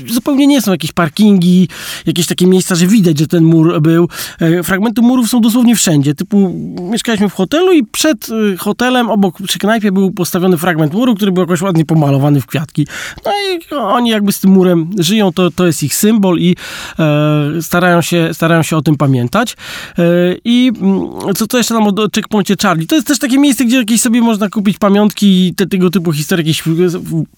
zupełnie 0.07 0.47
nie 0.47 0.63
są 0.63 0.73
jakieś 0.73 0.93
parkingi, 0.93 1.69
jakieś 2.07 2.27
takie 2.27 2.47
miejsca, 2.47 2.75
że 2.75 2.87
widać, 2.87 3.19
że 3.19 3.27
ten 3.27 3.45
mur 3.45 3.81
był. 3.81 4.09
E, 4.41 4.63
fragmenty 4.63 5.03
murów 5.03 5.29
są 5.29 5.41
dosłownie 5.41 5.77
wszędzie. 5.77 6.15
Typu 6.15 6.55
mieszkaliśmy 6.91 7.29
w 7.29 7.33
hotelu 7.33 7.73
i 7.73 7.85
przed 7.85 8.29
hotelem 8.59 9.11
obok 9.11 9.43
przy 9.43 9.59
knajpie 9.59 9.93
był 9.93 10.11
postawiony 10.11 10.57
fragment 10.57 10.94
muru, 10.95 11.15
który 11.15 11.33
był 11.33 11.43
jakoś 11.43 11.63
ładnie 11.63 11.85
pomalowany 11.85 12.41
w 12.41 12.47
kwiatki. 12.47 12.87
No 13.25 13.33
i 13.33 13.75
oni 13.75 14.11
jakby 14.11 14.33
z 14.33 14.41
tym 14.41 14.51
murem 14.51 14.91
żyją, 14.99 15.33
to, 15.33 15.51
to 15.51 15.67
jest 15.67 15.83
ich 15.83 15.95
symbol 15.95 16.39
i 16.39 16.57
e, 16.99 17.63
starają, 17.63 18.03
się, 18.03 18.29
starają 18.33 18.63
się 18.63 18.77
o 18.77 18.83
tym 18.83 18.97
pamiętać. 18.97 19.57
E, 19.99 20.03
I 20.45 20.73
mm, 20.81 21.35
co 21.35 21.47
to 21.47 21.59
jeszcze 21.59 21.75
tam 21.75 21.87
o 21.87 21.93
checkpointie 22.15 22.55
Charlie? 22.63 22.87
To 22.87 22.95
jest 22.95 23.07
też 23.07 23.19
takie 23.19 23.39
miejsce, 23.39 23.65
gdzie 23.65 23.77
jakieś 23.77 24.01
sobie 24.01 24.21
można 24.21 24.49
kupić 24.49 24.79
pamiątki 24.79 25.47
i 25.47 25.55
te, 25.55 25.67
tego 25.67 25.91
typu 25.91 26.13
historie, 26.13 26.45
jakieś 26.47 26.63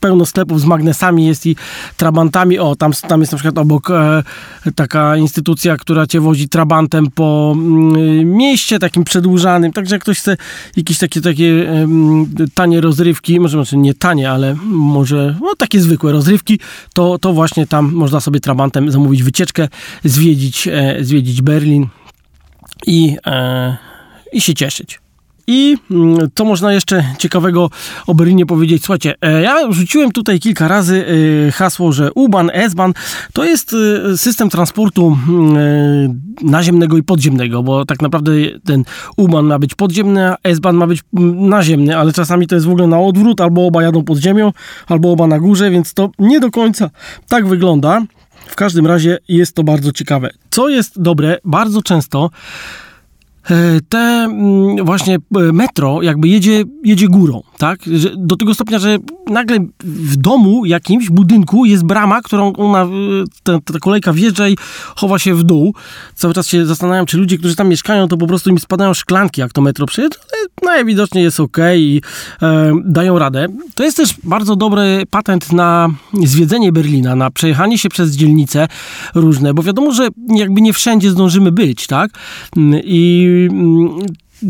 pełno 0.01 0.27
sklepów 0.27 0.61
z 0.61 0.65
magnesami 0.65 1.27
jest 1.27 1.47
i 1.47 1.57
trabantami. 1.97 2.59
O, 2.59 2.77
tam, 2.77 2.93
tam 3.09 3.21
jest 3.21 3.33
na 3.33 3.39
przykład 3.39 3.59
obok 3.59 3.91
e, 3.91 4.23
taka 4.75 5.17
instytucja, 5.17 5.77
która 5.77 6.07
cię 6.07 6.21
wozi 6.21 6.49
trabantem 6.49 7.11
po 7.11 7.55
mm, 7.57 8.37
mieście 8.37 8.79
takim 8.79 9.05
przedłużanym, 9.05 9.73
także 9.73 9.95
jak 9.95 10.03
ktoś 10.03 10.19
chce 10.19 10.37
jakieś 10.77 10.99
takie, 10.99 11.21
takie 11.21 11.73
tanie 12.55 12.81
rozrywki, 12.81 13.41
może, 13.47 13.59
może 13.59 13.77
nie 13.77 13.95
tanie, 13.95 14.31
ale 14.31 14.57
może 14.65 15.37
no, 15.41 15.55
takie 15.59 15.81
zwykłe 15.81 16.13
rozrywki, 16.13 16.61
to, 16.95 17.19
to 17.19 17.33
właśnie 17.33 17.67
tam 17.67 17.93
można 17.93 18.21
sobie 18.21 18.41
trabantem 18.41 18.91
zamówić 18.91 19.23
wycieczkę, 19.23 19.69
zwiedzić, 20.05 20.69
e, 20.69 20.97
zwiedzić 21.01 21.43
Berlin 21.43 21.87
i, 22.87 23.17
e, 23.27 23.77
i 24.33 24.41
się 24.41 24.55
cieszyć. 24.55 25.01
I 25.47 25.77
mm, 25.91 26.31
co 26.35 26.45
można 26.45 26.73
jeszcze 26.73 27.05
ciekawego 27.19 27.71
o 28.07 28.15
Berlinie 28.15 28.47
powiedzieć? 28.47 28.83
Słuchajcie, 28.85 29.15
e, 29.21 29.43
ja 29.43 29.73
rzuciłem 29.73 30.13
tutaj 30.13 30.41
kilka 30.41 30.69
razy 30.69 31.07
e, 31.49 31.53
hasło, 31.53 31.93
że 31.93 32.13
U-Bahn, 32.13 32.51
S-Bahn 32.53 32.93
to 33.33 33.45
jest 33.45 33.75
e, 34.13 34.19
system 34.19 34.51
transportu 34.51 35.19
mm, 35.29 36.21
naziemnego 36.43 36.97
i 36.97 37.03
podziemnego, 37.03 37.63
bo 37.63 37.85
tak 37.85 38.03
naprawdę 38.03 38.33
ten 38.65 38.85
U-Bahn 39.17 39.47
ma 39.47 39.59
być 39.59 39.75
podziemny, 39.75 40.33
a 40.33 40.37
S-Bahn 40.43 40.77
ma 40.77 40.87
być 40.87 41.03
mm, 41.17 41.49
naziemny, 41.49 41.97
ale 41.97 42.13
czasami 42.13 42.47
to 42.47 42.55
jest 42.55 42.67
w 42.67 42.71
ogóle 42.71 42.87
na 42.87 43.01
odwrót, 43.01 43.41
albo 43.41 43.67
oba 43.67 43.83
jadą 43.83 44.05
pod 44.05 44.19
ziemią, 44.19 44.53
albo 44.89 45.13
oba 45.13 45.27
na 45.27 45.39
górze, 45.39 45.71
więc 45.71 45.95
to 45.95 46.11
nie 46.19 46.41
do 46.41 46.51
końca 46.51 46.91
tak 47.29 47.47
wygląda. 47.47 48.03
W 48.47 48.57
każdym 48.57 48.87
razie 48.87 49.19
jest 49.29 49.57
to 49.57 49.65
bardzo 49.65 49.93
ciekawe. 49.93 50.31
Co 50.51 50.69
jest 50.69 51.03
dobre, 51.03 51.39
bardzo 51.45 51.83
często 51.83 52.31
te 53.89 53.99
mm, 53.99 54.85
właśnie 54.85 55.15
e, 55.15 55.53
metro 55.53 56.03
jakby 56.03 56.29
jedzie, 56.29 56.65
jedzie 56.85 57.09
górą, 57.09 57.43
tak? 57.59 57.81
Do 58.17 58.37
tego 58.37 58.55
stopnia, 58.55 58.79
że 58.79 58.99
nagle 59.27 59.59
w 59.85 60.17
domu 60.17 60.65
jakimś 60.65 61.11
budynku 61.11 61.65
jest 61.65 61.85
brama, 61.85 62.23
którą 62.23 62.53
ona, 62.53 62.83
e, 62.83 62.89
ta, 63.43 63.59
ta 63.61 63.79
kolejka 63.79 64.13
wjeżdża 64.13 64.49
i 64.49 64.57
chowa 64.97 65.19
się 65.19 65.35
w 65.35 65.43
dół. 65.43 65.75
Cały 66.15 66.35
czas 66.35 66.49
się 66.49 66.67
zastanawiam, 66.67 67.07
czy 67.07 67.19
ludzie, 67.19 67.39
którzy 67.39 67.57
tam 67.57 67.69
mieszkają, 67.69 68.09
to 68.09 68.17
po 68.17 68.27
prostu 68.27 68.51
im 68.51 68.59
spadają 68.59 68.95
szklanki, 68.95 69.41
jak 69.41 69.53
to 69.53 69.61
metro 69.61 69.87
przejeżdża, 69.87 70.19
ale 70.33 70.75
najwidoczniej 70.75 71.25
jest 71.25 71.41
ok 71.41 71.57
i 71.77 72.03
e, 72.43 72.73
dają 72.85 73.19
radę. 73.19 73.47
To 73.75 73.85
jest 73.85 73.97
też 73.97 74.15
bardzo 74.25 74.57
dobry 74.57 75.03
patent 75.11 75.53
na 75.53 75.89
zwiedzenie 76.25 76.73
Berlina, 76.73 77.17
na 77.17 77.31
przejechanie 77.31 77.79
się 77.79 77.89
przez 77.89 78.17
dzielnice 78.17 78.69
różne, 79.15 79.55
bo 79.55 79.63
wiadomo, 79.63 79.93
że 79.93 80.09
jakby 80.29 80.61
nie 80.61 80.73
wszędzie 80.73 81.11
zdążymy 81.11 81.53
być, 81.53 81.87
tak? 81.87 82.11
I 82.85 83.27
Mm, 83.51 84.07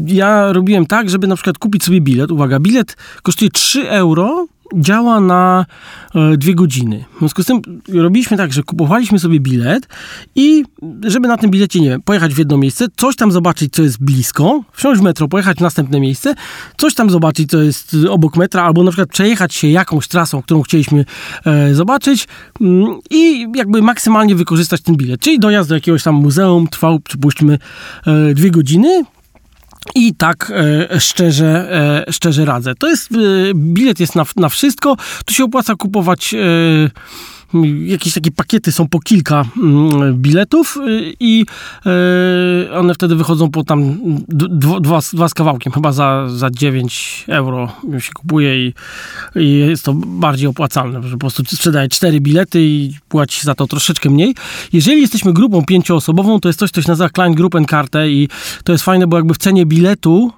ja 0.06 0.52
robiłem 0.52 0.86
tak, 0.86 1.10
żeby 1.10 1.26
na 1.26 1.34
przykład 1.34 1.58
kupić 1.58 1.84
sobie 1.84 2.00
bilet. 2.00 2.30
Uwaga, 2.30 2.60
bilet 2.60 2.96
kosztuje 3.22 3.50
3 3.50 3.90
euro, 3.90 4.46
działa 4.74 5.20
na 5.20 5.66
e, 6.14 6.36
dwie 6.36 6.54
godziny. 6.54 7.04
W 7.14 7.18
związku 7.18 7.42
z 7.42 7.46
tym 7.46 7.62
robiliśmy 7.88 8.36
tak, 8.36 8.52
że 8.52 8.62
kupowaliśmy 8.62 9.18
sobie 9.18 9.40
bilet 9.40 9.88
i 10.34 10.64
żeby 11.02 11.28
na 11.28 11.36
tym 11.36 11.50
bilecie, 11.50 11.80
nie 11.80 11.88
wiem, 11.88 12.02
pojechać 12.02 12.34
w 12.34 12.38
jedno 12.38 12.56
miejsce, 12.56 12.86
coś 12.96 13.16
tam 13.16 13.32
zobaczyć, 13.32 13.72
co 13.72 13.82
jest 13.82 14.04
blisko, 14.04 14.62
wsiąść 14.72 15.00
w 15.00 15.04
metro, 15.04 15.28
pojechać 15.28 15.58
w 15.58 15.60
następne 15.60 16.00
miejsce, 16.00 16.34
coś 16.76 16.94
tam 16.94 17.10
zobaczyć, 17.10 17.50
co 17.50 17.62
jest 17.62 17.96
obok 18.10 18.36
metra, 18.36 18.62
albo 18.62 18.82
na 18.82 18.90
przykład 18.90 19.08
przejechać 19.08 19.54
się 19.54 19.68
jakąś 19.68 20.08
trasą, 20.08 20.42
którą 20.42 20.62
chcieliśmy 20.62 21.04
e, 21.46 21.74
zobaczyć 21.74 22.28
mm, 22.60 22.98
i 23.10 23.46
jakby 23.54 23.82
maksymalnie 23.82 24.34
wykorzystać 24.34 24.80
ten 24.80 24.96
bilet. 24.96 25.20
Czyli 25.20 25.38
dojazd 25.38 25.68
do 25.68 25.74
jakiegoś 25.74 26.02
tam 26.02 26.14
muzeum 26.14 26.68
trwał, 26.68 27.00
przypuśćmy, 27.00 27.58
e, 28.06 28.34
dwie 28.34 28.50
godziny, 28.50 29.04
i 29.94 30.14
tak 30.14 30.52
e, 30.90 31.00
szczerze, 31.00 31.68
e, 32.08 32.12
szczerze 32.12 32.44
radzę. 32.44 32.74
To 32.74 32.88
jest, 32.88 33.12
e, 33.12 33.16
bilet 33.54 34.00
jest 34.00 34.14
na, 34.14 34.24
na 34.36 34.48
wszystko. 34.48 34.96
Tu 35.24 35.34
się 35.34 35.44
opłaca 35.44 35.74
kupować 35.74 36.34
jakieś 37.84 38.14
takie 38.14 38.30
pakiety 38.30 38.72
są 38.72 38.88
po 38.88 39.00
kilka 39.00 39.44
mm, 39.56 40.14
biletów 40.14 40.76
y, 40.76 41.14
i 41.20 41.46
y, 42.66 42.72
one 42.72 42.94
wtedy 42.94 43.16
wychodzą 43.16 43.50
po 43.50 43.64
tam 43.64 43.98
dwa, 44.80 45.00
dwa 45.12 45.28
z 45.28 45.34
kawałkiem, 45.34 45.72
chyba 45.72 45.92
za, 45.92 46.28
za 46.28 46.50
9 46.50 47.24
euro 47.28 47.72
się 47.98 48.12
kupuje 48.12 48.66
i, 48.66 48.74
i 49.36 49.52
jest 49.52 49.84
to 49.84 49.94
bardziej 49.94 50.48
opłacalne, 50.48 51.02
że 51.02 51.10
po 51.10 51.18
prostu 51.18 51.44
sprzedaje 51.44 51.88
cztery 51.88 52.20
bilety 52.20 52.62
i 52.62 52.94
płaci 53.08 53.40
za 53.42 53.54
to 53.54 53.66
troszeczkę 53.66 54.10
mniej. 54.10 54.34
Jeżeli 54.72 55.00
jesteśmy 55.00 55.32
grupą 55.32 55.64
pięcioosobową, 55.64 56.40
to 56.40 56.48
jest 56.48 56.58
coś, 56.58 56.70
co 56.70 56.82
się 56.82 56.88
nazywa 56.88 57.08
Klein 57.08 57.34
Gruppenkarte 57.34 58.10
i 58.10 58.28
to 58.64 58.72
jest 58.72 58.84
fajne, 58.84 59.06
bo 59.06 59.16
jakby 59.16 59.34
w 59.34 59.38
cenie 59.38 59.66
biletu 59.66 60.32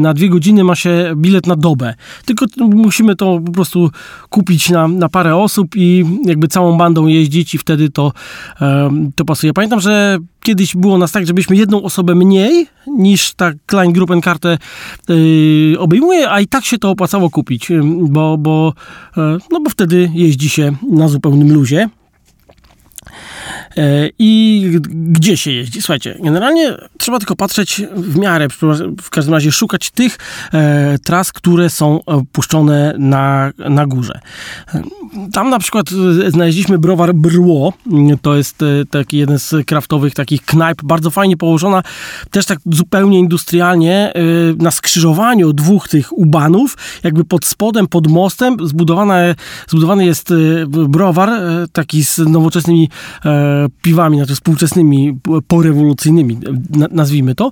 na 0.00 0.14
dwie 0.14 0.28
godziny 0.28 0.64
ma 0.64 0.74
się 0.74 1.12
bilet 1.16 1.46
na 1.46 1.56
dobę. 1.56 1.94
Tylko 2.24 2.46
musimy 2.58 3.16
to 3.16 3.40
po 3.46 3.52
prostu 3.52 3.90
kupić 4.30 4.70
na, 4.70 4.88
na 4.88 5.08
parę 5.08 5.36
osób 5.36 5.76
i 5.76 6.04
jakby 6.24 6.48
całą 6.48 6.78
bandą 6.78 7.06
jeździć 7.06 7.54
i 7.54 7.58
wtedy 7.58 7.90
to, 7.90 8.12
to 9.14 9.24
pasuje. 9.24 9.52
Pamiętam, 9.52 9.80
że 9.80 10.18
kiedyś 10.42 10.76
było 10.76 10.98
nas 10.98 11.12
tak, 11.12 11.26
żebyśmy 11.26 11.56
jedną 11.56 11.82
osobę 11.82 12.14
mniej 12.14 12.66
niż 12.86 13.34
ta 13.34 13.52
Klein 13.66 13.92
Gruppenkartę 13.92 14.58
yy, 15.08 15.78
obejmuje, 15.78 16.30
a 16.30 16.40
i 16.40 16.46
tak 16.46 16.64
się 16.64 16.78
to 16.78 16.90
opłacało 16.90 17.30
kupić, 17.30 17.68
bo, 18.08 18.38
bo, 18.38 18.72
no 19.50 19.60
bo 19.60 19.70
wtedy 19.70 20.10
jeździ 20.14 20.48
się 20.48 20.72
na 20.92 21.08
zupełnym 21.08 21.52
luzie. 21.52 21.88
E, 23.78 24.08
I 24.18 24.64
gdzie 24.92 25.36
się 25.36 25.50
jeździ? 25.50 25.82
Słuchajcie, 25.82 26.16
generalnie 26.22 26.76
trzeba 26.98 27.18
tylko 27.18 27.36
patrzeć 27.36 27.82
w 27.96 28.18
miarę, 28.18 28.48
w 29.02 29.10
każdym 29.10 29.34
razie 29.34 29.52
szukać 29.52 29.90
tych 29.90 30.18
e, 30.52 30.98
tras, 31.04 31.32
które 31.32 31.70
są 31.70 32.00
e, 32.04 32.22
puszczone 32.32 32.94
na, 32.98 33.52
na 33.58 33.86
górze. 33.86 34.20
Tam 35.32 35.50
na 35.50 35.58
przykład 35.58 35.86
znaleźliśmy 36.28 36.78
browar 36.78 37.14
Brło, 37.14 37.72
to 38.22 38.36
jest 38.36 38.64
taki 38.90 39.18
jeden 39.18 39.38
z 39.38 39.54
kraftowych 39.66 40.14
takich 40.14 40.44
knajp, 40.44 40.82
bardzo 40.82 41.10
fajnie 41.10 41.36
położona, 41.36 41.82
też 42.30 42.46
tak 42.46 42.58
zupełnie 42.66 43.18
industrialnie, 43.18 44.12
na 44.58 44.70
skrzyżowaniu 44.70 45.52
dwóch 45.52 45.88
tych 45.88 46.18
ubanów, 46.18 46.76
jakby 47.02 47.24
pod 47.24 47.44
spodem, 47.46 47.86
pod 47.86 48.06
mostem 48.06 48.56
zbudowany 49.66 50.04
jest 50.04 50.34
browar, 50.88 51.30
taki 51.72 52.04
z 52.04 52.18
nowoczesnymi 52.18 52.88
piwami, 53.82 54.16
znaczy 54.16 54.34
współczesnymi, 54.34 55.18
porewolucyjnymi, 55.48 56.38
nazwijmy 56.90 57.34
to. 57.34 57.50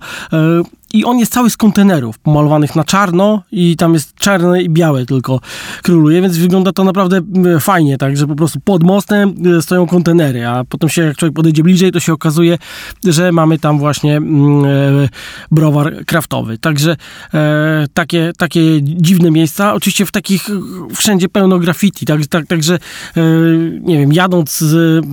E, 0.94 0.98
I 0.98 1.04
on 1.04 1.18
jest 1.18 1.32
cały 1.32 1.50
z 1.50 1.56
kontenerów, 1.56 2.18
pomalowanych 2.18 2.76
na 2.76 2.84
czarno 2.84 3.42
i 3.52 3.76
tam 3.76 3.94
jest 3.94 4.14
czarne 4.14 4.62
i 4.62 4.70
białe 4.70 5.06
tylko 5.06 5.40
króluje, 5.82 6.22
więc 6.22 6.38
wygląda 6.38 6.72
to 6.72 6.84
naprawdę 6.84 7.20
fajnie, 7.60 7.98
tak, 7.98 8.16
że 8.16 8.26
po 8.26 8.34
prostu 8.34 8.60
pod 8.60 8.82
mostem 8.82 9.34
e, 9.58 9.62
stoją 9.62 9.86
kontenery, 9.86 10.46
a 10.46 10.64
potem 10.64 10.88
się, 10.88 11.02
jak 11.02 11.16
człowiek 11.16 11.34
podejdzie 11.34 11.62
bliżej, 11.62 11.92
to 11.92 12.00
się 12.00 12.12
okazuje, 12.12 12.58
że 13.04 13.32
mamy 13.32 13.58
tam 13.58 13.78
właśnie 13.78 14.16
e, 14.16 14.20
browar 15.50 16.04
kraftowy. 16.06 16.58
Także 16.58 16.96
takie, 17.94 18.32
takie 18.38 18.82
dziwne 18.82 19.30
miejsca, 19.30 19.74
oczywiście 19.74 20.06
w 20.06 20.12
takich 20.12 20.48
wszędzie 20.94 21.28
pełno 21.28 21.58
graffiti, 21.58 22.06
tak, 22.06 22.26
tak, 22.26 22.46
także 22.46 22.78
nie 23.80 23.98
wiem, 23.98 24.12
jadąc 24.12 24.58
z 24.58 25.04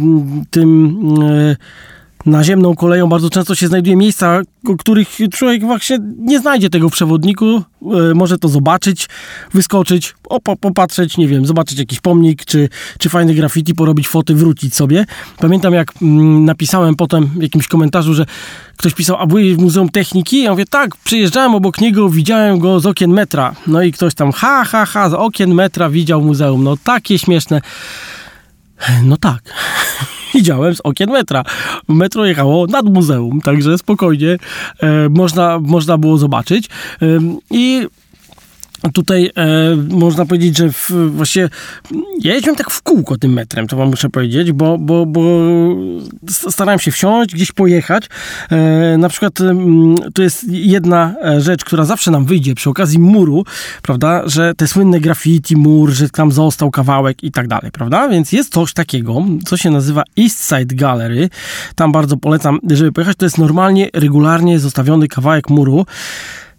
tym 0.52 1.04
E, 1.22 1.56
naziemną 2.26 2.76
koleją 2.76 3.10
bardzo 3.10 3.30
często 3.30 3.56
się 3.56 3.68
znajduje 3.68 3.96
miejsca, 3.96 4.42
o 4.68 4.76
których 4.78 5.18
człowiek 5.32 5.62
właśnie 5.62 5.98
nie 6.18 6.40
znajdzie 6.40 6.70
tego 6.70 6.90
przewodniku. 6.90 7.64
E, 8.12 8.14
może 8.14 8.38
to 8.38 8.48
zobaczyć, 8.48 9.10
wyskoczyć, 9.54 10.16
popatrzeć, 10.62 11.18
nie 11.18 11.28
wiem, 11.28 11.46
zobaczyć 11.46 11.80
jakiś 11.80 12.00
pomnik, 12.00 12.46
czy, 12.46 12.70
czy 13.00 13.10
fajny 13.10 13.34
graffiti, 13.34 13.74
porobić 13.74 14.08
foty, 14.08 14.36
wrócić 14.36 14.76
sobie. 14.76 15.06
Pamiętam 15.38 15.74
jak 15.74 15.92
mm, 16.02 16.46
napisałem 16.46 16.96
potem 16.96 17.26
w 17.26 17.42
jakimś 17.42 17.68
komentarzu, 17.68 18.14
że 18.14 18.26
ktoś 18.78 18.94
pisał, 18.94 19.18
a 19.20 19.26
byłeś 19.26 19.54
w 19.54 19.60
Muzeum 19.60 19.90
Techniki? 19.90 20.44
Ja 20.44 20.52
mówię, 20.52 20.66
tak, 20.66 20.96
przyjeżdżałem 20.96 21.56
obok 21.56 21.82
niego, 21.82 22.10
widziałem 22.10 22.60
go 22.60 22.80
z 22.80 22.86
okien 22.86 23.12
metra. 23.12 23.56
No 23.68 23.82
i 23.84 23.92
ktoś 23.92 24.14
tam, 24.14 24.32
ha, 24.32 24.66
ha, 24.66 24.86
ha, 24.86 25.10
z 25.10 25.14
okien 25.14 25.54
metra 25.54 25.90
widział 25.90 26.22
muzeum. 26.22 26.64
No 26.64 26.78
takie 26.84 27.20
śmieszne. 27.20 27.62
No 29.04 29.18
tak. 29.18 29.42
widziałem 30.36 30.76
z 30.76 30.82
okien 30.82 31.10
metra. 31.12 31.44
Metro 31.88 32.26
jechało 32.26 32.68
nad 32.68 32.86
muzeum, 32.86 33.42
także 33.42 33.78
spokojnie 33.78 34.38
e, 34.80 35.10
można, 35.10 35.60
można 35.60 35.98
było 35.98 36.18
zobaczyć. 36.18 36.70
I 37.52 37.88
tutaj 38.92 39.32
e, 39.36 39.76
można 39.76 40.26
powiedzieć, 40.26 40.58
że 40.58 40.72
w, 40.72 40.92
właśnie 41.16 41.50
ja 42.22 42.34
jeździłem 42.34 42.56
tak 42.56 42.72
w 42.72 42.82
kółko 42.82 43.18
tym 43.18 43.34
metrem, 43.34 43.68
to 43.68 43.78
wam 43.78 43.90
muszę 43.90 44.10
powiedzieć, 44.10 44.52
bo, 44.52 44.78
bo, 44.78 45.06
bo 45.06 45.22
starałem 46.28 46.80
się 46.80 46.92
wsiąść, 46.92 47.34
gdzieś 47.34 47.52
pojechać. 47.52 48.10
E, 48.50 48.98
na 48.98 49.10
przykład 49.10 49.42
e, 49.42 49.56
to 50.14 50.24
jest 50.24 50.46
jedna 50.50 51.16
e, 51.24 51.42
rzecz, 51.42 51.66
która 51.66 51.86
zawsze 51.86 52.12
nam 52.12 52.26
wyjdzie 52.26 52.56
przy 52.56 52.70
okazji 52.70 53.00
muru, 53.00 53.44
prawda, 53.82 54.22
że 54.26 54.54
te 54.58 54.68
słynne 54.68 55.00
graffiti, 55.00 55.56
mur, 55.56 55.90
że 55.90 56.10
tam 56.10 56.32
został 56.32 56.72
kawałek 56.72 57.24
i 57.24 57.32
tak 57.32 57.48
dalej, 57.48 57.72
prawda? 57.72 58.10
Więc 58.10 58.32
jest 58.32 58.54
coś 58.54 58.74
takiego, 58.74 59.26
co 59.46 59.58
się 59.58 59.72
nazywa 59.72 60.04
East 60.20 60.50
Side 60.50 60.76
Gallery. 60.76 61.30
Tam 61.76 61.92
bardzo 61.92 62.18
polecam, 62.18 62.60
żeby 62.72 62.92
pojechać. 62.92 63.18
To 63.18 63.26
jest 63.26 63.38
normalnie, 63.38 63.90
regularnie 63.94 64.60
zostawiony 64.60 65.08
kawałek 65.08 65.50
muru. 65.50 65.86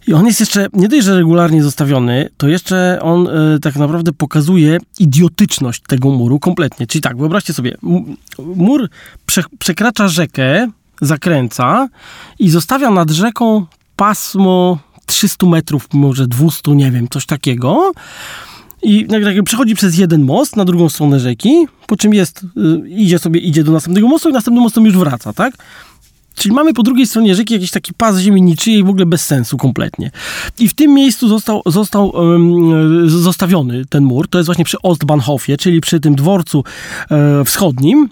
I 0.07 0.13
on 0.13 0.25
jest 0.25 0.39
jeszcze, 0.39 0.67
nie 0.73 0.87
dość, 0.87 1.03
że 1.05 1.15
regularnie 1.15 1.63
zostawiony, 1.63 2.29
to 2.37 2.47
jeszcze 2.47 2.99
on 3.01 3.27
y, 3.27 3.59
tak 3.59 3.75
naprawdę 3.75 4.13
pokazuje 4.13 4.77
idiotyczność 4.99 5.81
tego 5.87 6.09
muru 6.09 6.39
kompletnie. 6.39 6.87
Czyli 6.87 7.01
tak, 7.01 7.17
wyobraźcie 7.17 7.53
sobie, 7.53 7.77
mur 8.39 8.89
prze, 9.25 9.43
przekracza 9.59 10.07
rzekę, 10.07 10.71
zakręca 11.01 11.87
i 12.39 12.49
zostawia 12.49 12.91
nad 12.91 13.11
rzeką 13.11 13.65
pasmo 13.95 14.79
300 15.05 15.45
metrów, 15.45 15.87
może 15.93 16.27
200, 16.27 16.71
nie 16.71 16.91
wiem, 16.91 17.07
coś 17.09 17.25
takiego. 17.25 17.91
I 18.83 19.07
przechodzi 19.45 19.75
przez 19.75 19.97
jeden 19.97 20.23
most 20.23 20.55
na 20.55 20.65
drugą 20.65 20.89
stronę 20.89 21.19
rzeki, 21.19 21.67
po 21.87 21.95
czym 21.95 22.13
jest, 22.13 22.45
y, 22.83 22.89
idzie 22.89 23.19
sobie, 23.19 23.39
idzie 23.39 23.63
do 23.63 23.71
następnego 23.71 24.07
mostu 24.07 24.29
i 24.29 24.33
następnym 24.33 24.63
mostem 24.63 24.85
już 24.85 24.97
wraca, 24.97 25.33
tak? 25.33 25.53
Czyli 26.35 26.55
mamy 26.55 26.73
po 26.73 26.83
drugiej 26.83 27.07
stronie 27.07 27.35
rzeki 27.35 27.53
jakiś 27.53 27.71
taki 27.71 27.93
pas 27.93 28.17
ziemi 28.17 28.41
niczyjej, 28.41 28.83
w 28.83 28.89
ogóle 28.89 29.05
bez 29.05 29.25
sensu 29.25 29.57
kompletnie. 29.57 30.11
I 30.59 30.67
w 30.69 30.73
tym 30.73 30.93
miejscu 30.93 31.27
został, 31.27 31.61
został 31.65 32.09
um, 32.09 33.09
zostawiony 33.09 33.85
ten 33.85 34.03
mur. 34.03 34.27
To 34.27 34.37
jest 34.37 34.45
właśnie 34.45 34.65
przy 34.65 34.81
Ostbahnhofie, 34.81 35.57
czyli 35.57 35.81
przy 35.81 35.99
tym 35.99 36.15
dworcu 36.15 36.63
e, 37.11 37.43
wschodnim. 37.45 38.09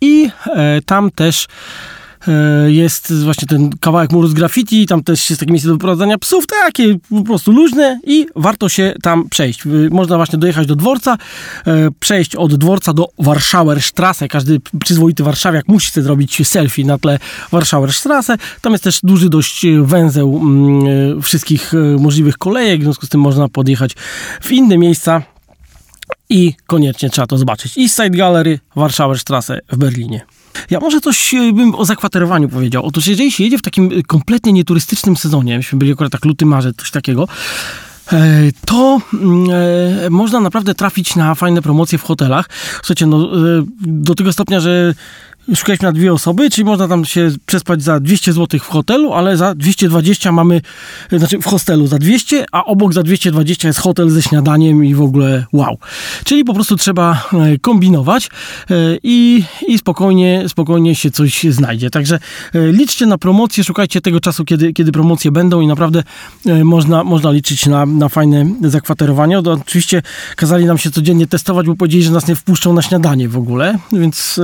I 0.00 0.30
e, 0.46 0.80
tam 0.86 1.10
też 1.10 1.46
jest 2.66 3.14
właśnie 3.24 3.48
ten 3.48 3.70
kawałek 3.80 4.12
muru 4.12 4.28
z 4.28 4.34
graffiti, 4.34 4.86
tam 4.86 5.02
też 5.02 5.30
jest 5.30 5.40
takie 5.40 5.52
miejsce 5.52 5.68
do 5.68 5.74
wyprowadzania 5.74 6.18
psów, 6.18 6.46
takie 6.46 6.98
po 7.10 7.22
prostu 7.22 7.52
luźne 7.52 8.00
i 8.06 8.26
warto 8.36 8.68
się 8.68 8.94
tam 9.02 9.28
przejść. 9.28 9.62
Można 9.90 10.16
właśnie 10.16 10.38
dojechać 10.38 10.66
do 10.66 10.76
dworca, 10.76 11.18
e, 11.66 11.90
przejść 12.00 12.36
od 12.36 12.54
dworca 12.54 12.92
do 12.92 13.08
Warschauerstrasse. 13.18 14.28
Każdy 14.28 14.60
przyzwoity 14.84 15.22
warszawiak 15.22 15.68
musi 15.68 15.90
sobie 15.90 16.04
zrobić 16.04 16.48
selfie 16.48 16.84
na 16.84 16.98
tle 16.98 17.18
Warschauerstrasse. 17.52 18.36
Tam 18.60 18.72
jest 18.72 18.84
też 18.84 19.00
duży 19.02 19.28
dość 19.28 19.66
węzeł 19.82 20.40
mm, 20.42 21.18
e, 21.18 21.22
wszystkich 21.22 21.72
możliwych 21.98 22.38
kolejek, 22.38 22.80
w 22.80 22.84
związku 22.84 23.06
z 23.06 23.08
tym 23.08 23.20
można 23.20 23.48
podjechać 23.48 23.94
w 24.40 24.52
inne 24.52 24.78
miejsca 24.78 25.22
i 26.28 26.54
koniecznie 26.66 27.10
trzeba 27.10 27.26
to 27.26 27.38
zobaczyć. 27.38 27.78
East 27.78 27.96
Side 27.96 28.10
Gallery, 28.10 28.58
Warschauerstrasse 28.76 29.60
w 29.72 29.76
Berlinie. 29.76 30.33
Ja 30.70 30.80
może 30.80 31.00
coś 31.00 31.34
e, 31.34 31.52
bym 31.52 31.74
o 31.74 31.84
zakwaterowaniu 31.84 32.48
powiedział. 32.48 32.86
Otóż 32.86 33.06
jeżeli 33.06 33.32
się 33.32 33.44
jedzie 33.44 33.58
w 33.58 33.62
takim 33.62 33.90
e, 33.98 34.02
kompletnie 34.02 34.52
nieturystycznym 34.52 35.16
sezonie, 35.16 35.56
myśmy 35.56 35.78
byli 35.78 35.92
akurat 35.92 36.12
tak 36.12 36.24
luty, 36.24 36.46
marzec, 36.46 36.76
coś 36.76 36.90
takiego, 36.90 37.28
e, 38.12 38.18
to 38.66 39.00
mm, 39.12 40.12
można 40.12 40.40
naprawdę 40.40 40.74
trafić 40.74 41.16
na 41.16 41.34
fajne 41.34 41.62
promocje 41.62 41.98
w 41.98 42.02
hotelach. 42.02 42.48
Słuchajcie, 42.76 43.06
no, 43.06 43.30
do 43.80 44.14
tego 44.14 44.32
stopnia, 44.32 44.60
że 44.60 44.94
szukaliśmy 45.54 45.86
na 45.86 45.92
dwie 45.92 46.12
osoby, 46.12 46.50
czyli 46.50 46.64
można 46.64 46.88
tam 46.88 47.04
się 47.04 47.30
przespać 47.46 47.82
za 47.82 48.00
200 48.00 48.32
zł 48.32 48.60
w 48.60 48.66
hotelu, 48.66 49.12
ale 49.12 49.36
za 49.36 49.54
220 49.54 50.32
mamy, 50.32 50.60
znaczy 51.12 51.38
w 51.38 51.44
hostelu 51.44 51.86
za 51.86 51.98
200, 51.98 52.44
a 52.52 52.64
obok 52.64 52.92
za 52.92 53.02
220 53.02 53.68
jest 53.68 53.80
hotel 53.80 54.10
ze 54.10 54.22
śniadaniem 54.22 54.84
i 54.84 54.94
w 54.94 55.02
ogóle 55.02 55.46
wow. 55.52 55.78
Czyli 56.24 56.44
po 56.44 56.54
prostu 56.54 56.76
trzeba 56.76 57.28
e, 57.32 57.58
kombinować 57.58 58.26
e, 58.26 58.74
i, 59.02 59.44
i 59.68 59.78
spokojnie, 59.78 60.44
spokojnie 60.48 60.94
się 60.94 61.10
coś 61.10 61.42
znajdzie. 61.42 61.90
Także 61.90 62.18
e, 62.54 62.72
liczcie 62.72 63.06
na 63.06 63.18
promocje, 63.18 63.64
szukajcie 63.64 64.00
tego 64.00 64.20
czasu, 64.20 64.44
kiedy, 64.44 64.72
kiedy 64.72 64.92
promocje 64.92 65.30
będą 65.30 65.60
i 65.60 65.66
naprawdę 65.66 66.02
można, 66.64 67.04
można 67.04 67.30
liczyć 67.30 67.66
na, 67.66 67.86
na 67.86 68.08
fajne 68.08 68.46
zakwaterowanie. 68.62 69.38
Oczywiście 69.38 70.02
kazali 70.36 70.64
nam 70.64 70.78
się 70.78 70.90
codziennie 70.90 71.26
testować, 71.26 71.66
bo 71.66 71.76
powiedzieli, 71.76 72.04
że 72.04 72.10
nas 72.10 72.28
nie 72.28 72.36
wpuszczą 72.36 72.72
na 72.72 72.82
śniadanie 72.82 73.28
w 73.28 73.36
ogóle, 73.36 73.78
więc 73.92 74.40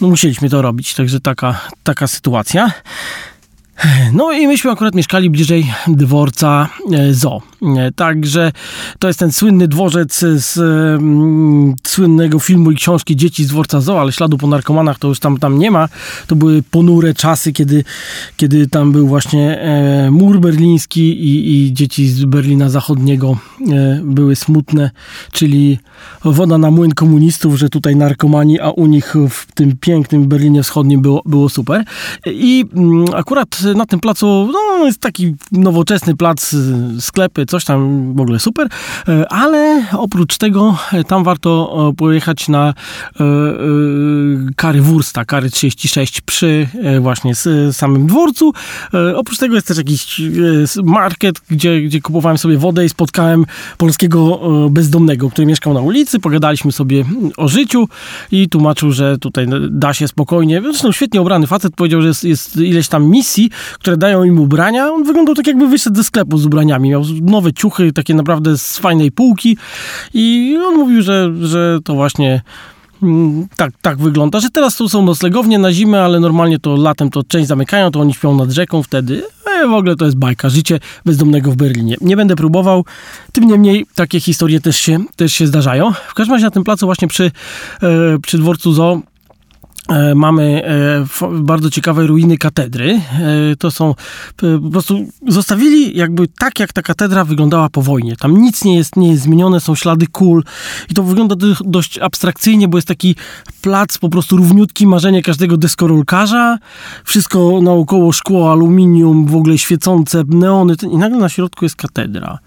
no 0.00 0.08
musieliśmy 0.08 0.50
to 0.50 0.62
robić, 0.62 0.94
także 0.94 1.20
taka, 1.20 1.60
taka 1.82 2.06
sytuacja. 2.06 2.70
No 4.12 4.32
i 4.32 4.46
myśmy 4.46 4.70
akurat 4.70 4.94
mieszkali 4.94 5.30
bliżej 5.30 5.72
dworca 5.88 6.68
e, 6.92 7.14
Zo. 7.14 7.42
E, 7.62 7.92
także 7.92 8.52
to 8.98 9.08
jest 9.08 9.20
ten 9.20 9.32
słynny 9.32 9.68
dworzec 9.68 10.18
z 10.18 10.58
mm, 10.58 11.74
słynnego 11.86 12.38
filmu 12.38 12.70
i 12.70 12.76
książki 12.76 13.16
Dzieci 13.16 13.44
z 13.44 13.48
dworca 13.48 13.80
Zo, 13.80 14.00
ale 14.00 14.12
śladu 14.12 14.38
po 14.38 14.46
narkomanach 14.46 14.98
to 14.98 15.08
już 15.08 15.20
tam, 15.20 15.38
tam 15.38 15.58
nie 15.58 15.70
ma. 15.70 15.88
To 16.26 16.36
były 16.36 16.62
ponure 16.62 17.14
czasy, 17.14 17.52
kiedy, 17.52 17.84
kiedy 18.36 18.68
tam 18.68 18.92
był 18.92 19.08
właśnie 19.08 19.60
e, 19.60 20.10
mur 20.10 20.40
berliński 20.40 21.00
i, 21.00 21.66
i 21.66 21.72
dzieci 21.72 22.08
z 22.08 22.24
Berlina 22.24 22.68
Zachodniego 22.68 23.38
e, 23.72 24.00
były 24.04 24.36
smutne, 24.36 24.90
czyli 25.32 25.78
woda 26.24 26.58
na 26.58 26.70
młyn 26.70 26.92
komunistów, 26.92 27.58
że 27.58 27.68
tutaj 27.68 27.96
narkomani, 27.96 28.60
a 28.60 28.70
u 28.70 28.86
nich 28.86 29.14
w 29.30 29.52
tym 29.52 29.76
pięknym 29.80 30.28
Berlinie 30.28 30.62
Wschodnim 30.62 31.02
było, 31.02 31.22
było 31.26 31.48
super. 31.48 31.84
I 32.26 32.64
mm, 32.74 33.04
akurat 33.14 33.60
na 33.74 33.86
tym 33.86 34.00
placu, 34.00 34.50
no 34.52 34.86
jest 34.86 35.00
taki 35.00 35.34
nowoczesny 35.52 36.16
plac, 36.16 36.56
sklepy, 37.00 37.46
coś 37.46 37.64
tam 37.64 38.14
w 38.14 38.20
ogóle 38.20 38.38
super, 38.38 38.68
ale 39.30 39.86
oprócz 39.92 40.38
tego 40.38 40.78
tam 41.06 41.24
warto 41.24 41.92
pojechać 41.96 42.48
na 42.48 42.74
kary 44.56 44.80
Wursta, 44.80 45.24
kary 45.24 45.50
36 45.50 46.20
przy 46.20 46.68
właśnie 47.00 47.32
samym 47.72 48.06
dworcu. 48.06 48.52
Oprócz 49.16 49.38
tego 49.38 49.54
jest 49.54 49.66
też 49.66 49.76
jakiś 49.76 50.20
market, 50.84 51.40
gdzie, 51.50 51.80
gdzie 51.80 52.00
kupowałem 52.00 52.38
sobie 52.38 52.58
wodę 52.58 52.84
i 52.84 52.88
spotkałem 52.88 53.44
polskiego 53.78 54.40
bezdomnego, 54.70 55.30
który 55.30 55.46
mieszkał 55.46 55.74
na 55.74 55.80
ulicy, 55.80 56.20
pogadaliśmy 56.20 56.72
sobie 56.72 57.04
o 57.36 57.48
życiu 57.48 57.88
i 58.32 58.48
tłumaczył, 58.48 58.92
że 58.92 59.18
tutaj 59.18 59.46
da 59.70 59.94
się 59.94 60.08
spokojnie, 60.08 60.62
zresztą 60.62 60.92
świetnie 60.92 61.20
ubrany 61.20 61.46
facet 61.46 61.74
powiedział, 61.76 62.02
że 62.02 62.08
jest, 62.08 62.24
jest 62.24 62.56
ileś 62.56 62.88
tam 62.88 63.04
misji, 63.04 63.49
które 63.74 63.96
dają 63.96 64.24
im 64.24 64.40
ubrania. 64.40 64.92
On 64.92 65.04
wyglądał 65.04 65.34
tak 65.34 65.46
jakby 65.46 65.68
wyszedł 65.68 65.96
ze 65.96 66.04
sklepu 66.04 66.38
z 66.38 66.46
ubraniami. 66.46 66.90
Miał 66.90 67.02
nowe 67.22 67.52
ciuchy, 67.52 67.92
takie 67.92 68.14
naprawdę 68.14 68.58
z 68.58 68.78
fajnej 68.78 69.12
półki 69.12 69.56
i 70.14 70.56
on 70.66 70.74
mówił, 70.74 71.02
że, 71.02 71.30
że 71.40 71.78
to 71.84 71.94
właśnie 71.94 72.42
mm, 73.02 73.46
tak, 73.56 73.72
tak 73.82 73.98
wygląda, 73.98 74.40
że 74.40 74.50
teraz 74.50 74.76
tu 74.76 74.88
są 74.88 75.02
noclegownie 75.02 75.58
na 75.58 75.72
zimę, 75.72 76.02
ale 76.02 76.20
normalnie 76.20 76.58
to 76.58 76.76
latem 76.76 77.10
to 77.10 77.22
część 77.22 77.48
zamykają, 77.48 77.90
to 77.90 78.00
oni 78.00 78.14
śpią 78.14 78.36
nad 78.36 78.50
rzeką 78.50 78.82
wtedy. 78.82 79.22
E, 79.46 79.68
w 79.68 79.72
ogóle 79.72 79.96
to 79.96 80.04
jest 80.04 80.16
bajka, 80.16 80.48
życie 80.48 80.80
bezdomnego 81.06 81.50
w 81.50 81.56
Berlinie. 81.56 81.96
Nie 82.00 82.16
będę 82.16 82.36
próbował, 82.36 82.84
tym 83.32 83.46
niemniej 83.46 83.86
takie 83.94 84.20
historie 84.20 84.60
też 84.60 84.76
się, 84.76 84.98
też 85.16 85.32
się 85.32 85.46
zdarzają. 85.46 85.92
W 86.08 86.14
każdym 86.14 86.34
razie 86.34 86.44
na 86.44 86.50
tym 86.50 86.64
placu 86.64 86.86
właśnie 86.86 87.08
przy, 87.08 87.24
e, 87.82 88.18
przy 88.22 88.38
dworcu 88.38 88.72
Zoo 88.72 89.02
mamy 90.14 90.64
e, 90.64 91.30
bardzo 91.32 91.70
ciekawe 91.70 92.06
ruiny 92.06 92.38
katedry. 92.38 93.00
E, 93.52 93.56
to 93.56 93.70
są 93.70 93.94
po 94.36 94.70
prostu 94.72 95.04
zostawili 95.28 95.98
jakby 95.98 96.28
tak, 96.28 96.60
jak 96.60 96.72
ta 96.72 96.82
katedra 96.82 97.24
wyglądała 97.24 97.68
po 97.68 97.82
wojnie. 97.82 98.16
Tam 98.16 98.42
nic 98.42 98.64
nie 98.64 98.76
jest, 98.76 98.96
nie 98.96 99.10
jest 99.10 99.22
zmienione, 99.22 99.60
są 99.60 99.74
ślady 99.74 100.06
kul 100.06 100.44
i 100.90 100.94
to 100.94 101.02
wygląda 101.02 101.34
dość 101.64 101.98
abstrakcyjnie, 101.98 102.68
bo 102.68 102.78
jest 102.78 102.88
taki 102.88 103.16
plac 103.60 103.98
po 103.98 104.08
prostu 104.08 104.36
równiutki, 104.36 104.86
marzenie 104.86 105.22
każdego 105.22 105.56
deskorolkarza. 105.56 106.58
Wszystko 107.04 107.60
naokoło 107.62 108.12
szkło, 108.12 108.52
aluminium, 108.52 109.26
w 109.26 109.36
ogóle 109.36 109.58
świecące 109.58 110.22
neony 110.28 110.74
i 110.90 110.96
nagle 110.96 111.18
na 111.18 111.28
środku 111.28 111.64
jest 111.64 111.76
katedra. 111.76 112.38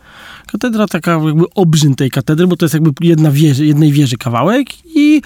Katedra 0.51 0.87
taka 0.87 1.11
jakby 1.11 1.43
obrzyn 1.55 1.95
tej 1.95 2.11
katedry, 2.11 2.47
bo 2.47 2.55
to 2.55 2.65
jest 2.65 2.73
jakby 2.73 2.91
jedna 3.01 3.31
wieży, 3.31 3.65
jednej 3.65 3.91
wieży 3.91 4.17
kawałek 4.17 4.67
i 4.95 5.21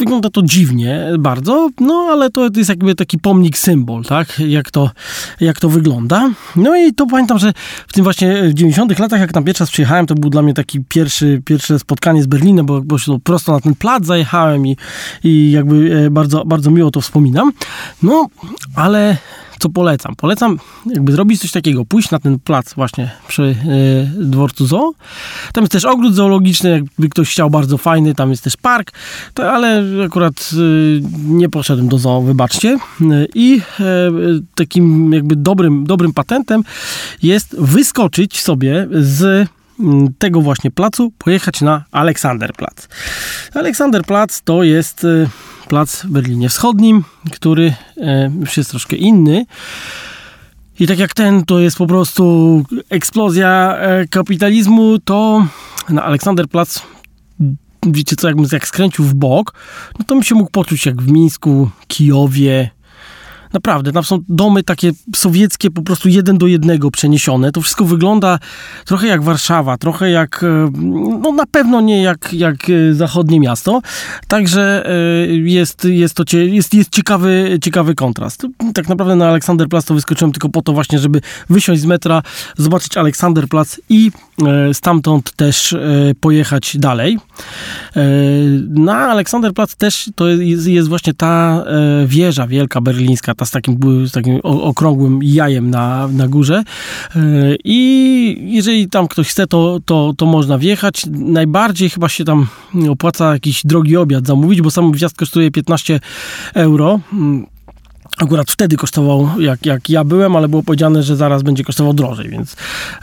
Wygląda 0.00 0.30
to 0.30 0.42
dziwnie 0.42 1.06
bardzo, 1.18 1.70
no 1.80 2.08
ale 2.10 2.30
to 2.30 2.48
jest 2.56 2.68
jakby 2.68 2.94
taki 2.94 3.18
pomnik, 3.18 3.58
symbol, 3.58 4.04
tak? 4.04 4.38
Jak 4.38 4.70
to, 4.70 4.90
jak 5.40 5.60
to 5.60 5.68
wygląda. 5.68 6.30
No 6.56 6.76
i 6.76 6.92
to 6.92 7.06
pamiętam, 7.06 7.38
że 7.38 7.52
w 7.88 7.92
tym 7.92 8.04
właśnie 8.04 8.42
w 8.42 8.54
90 8.54 8.98
latach, 8.98 9.20
jak 9.20 9.32
tam 9.32 9.44
pierwszy 9.44 9.62
raz 9.62 9.70
przyjechałem, 9.70 10.06
to 10.06 10.14
był 10.14 10.30
dla 10.30 10.42
mnie 10.42 10.54
taki 10.54 10.84
pierwszy, 10.88 11.42
pierwsze 11.44 11.78
spotkanie 11.78 12.22
z 12.22 12.26
Berlinem, 12.26 12.66
bo, 12.66 12.80
bo 12.80 12.98
się 12.98 13.20
prosto 13.20 13.52
na 13.52 13.60
ten 13.60 13.74
plac 13.74 14.06
zajechałem 14.06 14.66
i, 14.66 14.76
i 15.24 15.50
jakby 15.50 16.04
e, 16.06 16.10
bardzo, 16.10 16.44
bardzo 16.44 16.70
miło 16.70 16.90
to 16.90 17.00
wspominam. 17.00 17.52
No, 18.02 18.28
ale 18.74 19.16
co 19.60 19.68
polecam? 19.68 20.16
Polecam 20.16 20.58
jakby 20.86 21.12
zrobić 21.12 21.40
coś 21.40 21.52
takiego, 21.52 21.84
pójść 21.84 22.10
na 22.10 22.18
ten 22.18 22.38
plac 22.38 22.74
właśnie 22.74 23.10
przy 23.28 23.42
y, 23.42 24.24
dworcu 24.24 24.66
zoo. 24.66 24.92
Tam 25.52 25.62
jest 25.62 25.72
też 25.72 25.84
ogród 25.84 26.14
zoologiczny, 26.14 26.70
jakby 26.70 27.08
ktoś 27.08 27.30
chciał, 27.30 27.50
bardzo 27.50 27.78
fajny, 27.78 28.14
tam 28.14 28.30
jest 28.30 28.44
też 28.44 28.56
park, 28.56 28.92
to, 29.34 29.52
ale 29.52 29.84
akurat 30.06 30.50
y, 30.58 31.02
nie 31.26 31.48
poszedłem 31.48 31.88
do 31.88 31.98
zoo, 31.98 32.22
wybaczcie. 32.22 32.78
Y, 33.00 33.28
I 33.34 33.60
takim 34.54 35.12
jakby 35.12 35.36
dobrym, 35.36 35.84
dobrym 35.84 36.12
patentem 36.12 36.62
jest 37.22 37.56
wyskoczyć 37.58 38.40
sobie 38.40 38.88
z 38.92 39.48
tego 40.18 40.40
właśnie 40.40 40.70
placu 40.70 41.12
pojechać 41.18 41.60
na 41.60 41.84
Aleksanderplatz. 41.90 42.88
Aleksanderplatz 43.54 44.40
to 44.44 44.62
jest 44.62 45.06
plac 45.68 46.02
w 46.02 46.06
Berlinie 46.06 46.48
Wschodnim, 46.48 47.04
który 47.32 47.74
e, 47.96 48.30
już 48.40 48.56
jest 48.56 48.70
troszkę 48.70 48.96
inny. 48.96 49.46
I 50.80 50.86
tak 50.86 50.98
jak 50.98 51.14
ten 51.14 51.44
to 51.44 51.60
jest 51.60 51.76
po 51.76 51.86
prostu 51.86 52.64
eksplozja 52.90 53.76
e, 53.76 54.06
kapitalizmu, 54.06 54.98
to 54.98 55.46
na 55.88 56.04
Aleksanderplatz 56.04 56.82
wiecie 57.86 58.16
co, 58.16 58.28
jakbym 58.28 58.46
jak 58.52 58.68
skręcił 58.68 59.04
w 59.04 59.14
bok, 59.14 59.54
no 59.98 60.04
to 60.04 60.14
bym 60.14 60.22
się 60.22 60.34
mógł 60.34 60.50
poczuć 60.50 60.86
jak 60.86 61.02
w 61.02 61.12
Mińsku, 61.12 61.70
Kijowie, 61.86 62.70
Naprawdę, 63.52 63.92
tam 63.92 64.04
są 64.04 64.18
domy 64.28 64.62
takie 64.62 64.90
sowieckie, 65.16 65.70
po 65.70 65.82
prostu 65.82 66.08
jeden 66.08 66.38
do 66.38 66.46
jednego 66.46 66.90
przeniesione. 66.90 67.52
To 67.52 67.60
wszystko 67.60 67.84
wygląda 67.84 68.38
trochę 68.84 69.06
jak 69.06 69.22
Warszawa, 69.22 69.78
trochę 69.78 70.10
jak, 70.10 70.44
e, 70.44 70.70
no 71.22 71.32
na 71.32 71.46
pewno 71.46 71.80
nie 71.80 72.02
jak, 72.02 72.32
jak 72.32 72.56
e, 72.70 72.94
zachodnie 72.94 73.40
miasto. 73.40 73.82
Także 74.28 74.86
e, 74.86 75.26
jest, 75.26 75.84
jest 75.84 76.14
to 76.14 76.24
jest, 76.36 76.74
jest 76.74 76.90
ciekawy, 76.90 77.58
ciekawy 77.62 77.94
kontrast. 77.94 78.46
Tak 78.74 78.88
naprawdę 78.88 79.16
na 79.16 79.28
Aleksanderplatz 79.28 79.84
to 79.84 79.94
wyskoczyłem 79.94 80.32
tylko 80.32 80.48
po 80.48 80.62
to 80.62 80.72
właśnie, 80.72 80.98
żeby 80.98 81.20
wysiąść 81.50 81.80
z 81.80 81.86
metra, 81.86 82.22
zobaczyć 82.56 82.96
Aleksanderplatz 82.96 83.80
i 83.88 84.10
stamtąd 84.72 85.32
też 85.32 85.76
pojechać 86.20 86.76
dalej. 86.78 87.18
Na 88.68 88.96
Aleksanderplatz 88.96 89.74
też 89.74 90.10
to 90.14 90.28
jest, 90.28 90.66
jest 90.66 90.88
właśnie 90.88 91.14
ta 91.14 91.64
wieża 92.06 92.46
wielka 92.46 92.80
berlińska, 92.80 93.34
z 93.44 93.50
takim, 93.50 93.78
z 94.06 94.12
takim 94.12 94.40
okrągłym 94.42 95.20
jajem 95.22 95.70
na, 95.70 96.08
na 96.08 96.28
górze. 96.28 96.62
E, 97.16 97.20
I 97.64 98.36
jeżeli 98.40 98.88
tam 98.88 99.08
ktoś 99.08 99.28
chce, 99.28 99.46
to, 99.46 99.78
to, 99.84 100.12
to 100.16 100.26
można 100.26 100.58
wjechać. 100.58 101.06
Najbardziej 101.10 101.90
chyba 101.90 102.08
się 102.08 102.24
tam 102.24 102.46
opłaca 102.90 103.32
jakiś 103.32 103.62
drogi 103.64 103.96
obiad 103.96 104.26
zamówić, 104.26 104.62
bo 104.62 104.70
sam 104.70 104.92
wjazd 104.92 105.16
kosztuje 105.16 105.50
15 105.50 106.00
euro. 106.54 107.00
Akurat 108.18 108.50
wtedy 108.50 108.76
kosztował, 108.76 109.28
jak, 109.38 109.66
jak 109.66 109.90
ja 109.90 110.04
byłem, 110.04 110.36
ale 110.36 110.48
było 110.48 110.62
powiedziane, 110.62 111.02
że 111.02 111.16
zaraz 111.16 111.42
będzie 111.42 111.64
kosztował 111.64 111.92
drożej, 111.92 112.28
więc, 112.28 112.56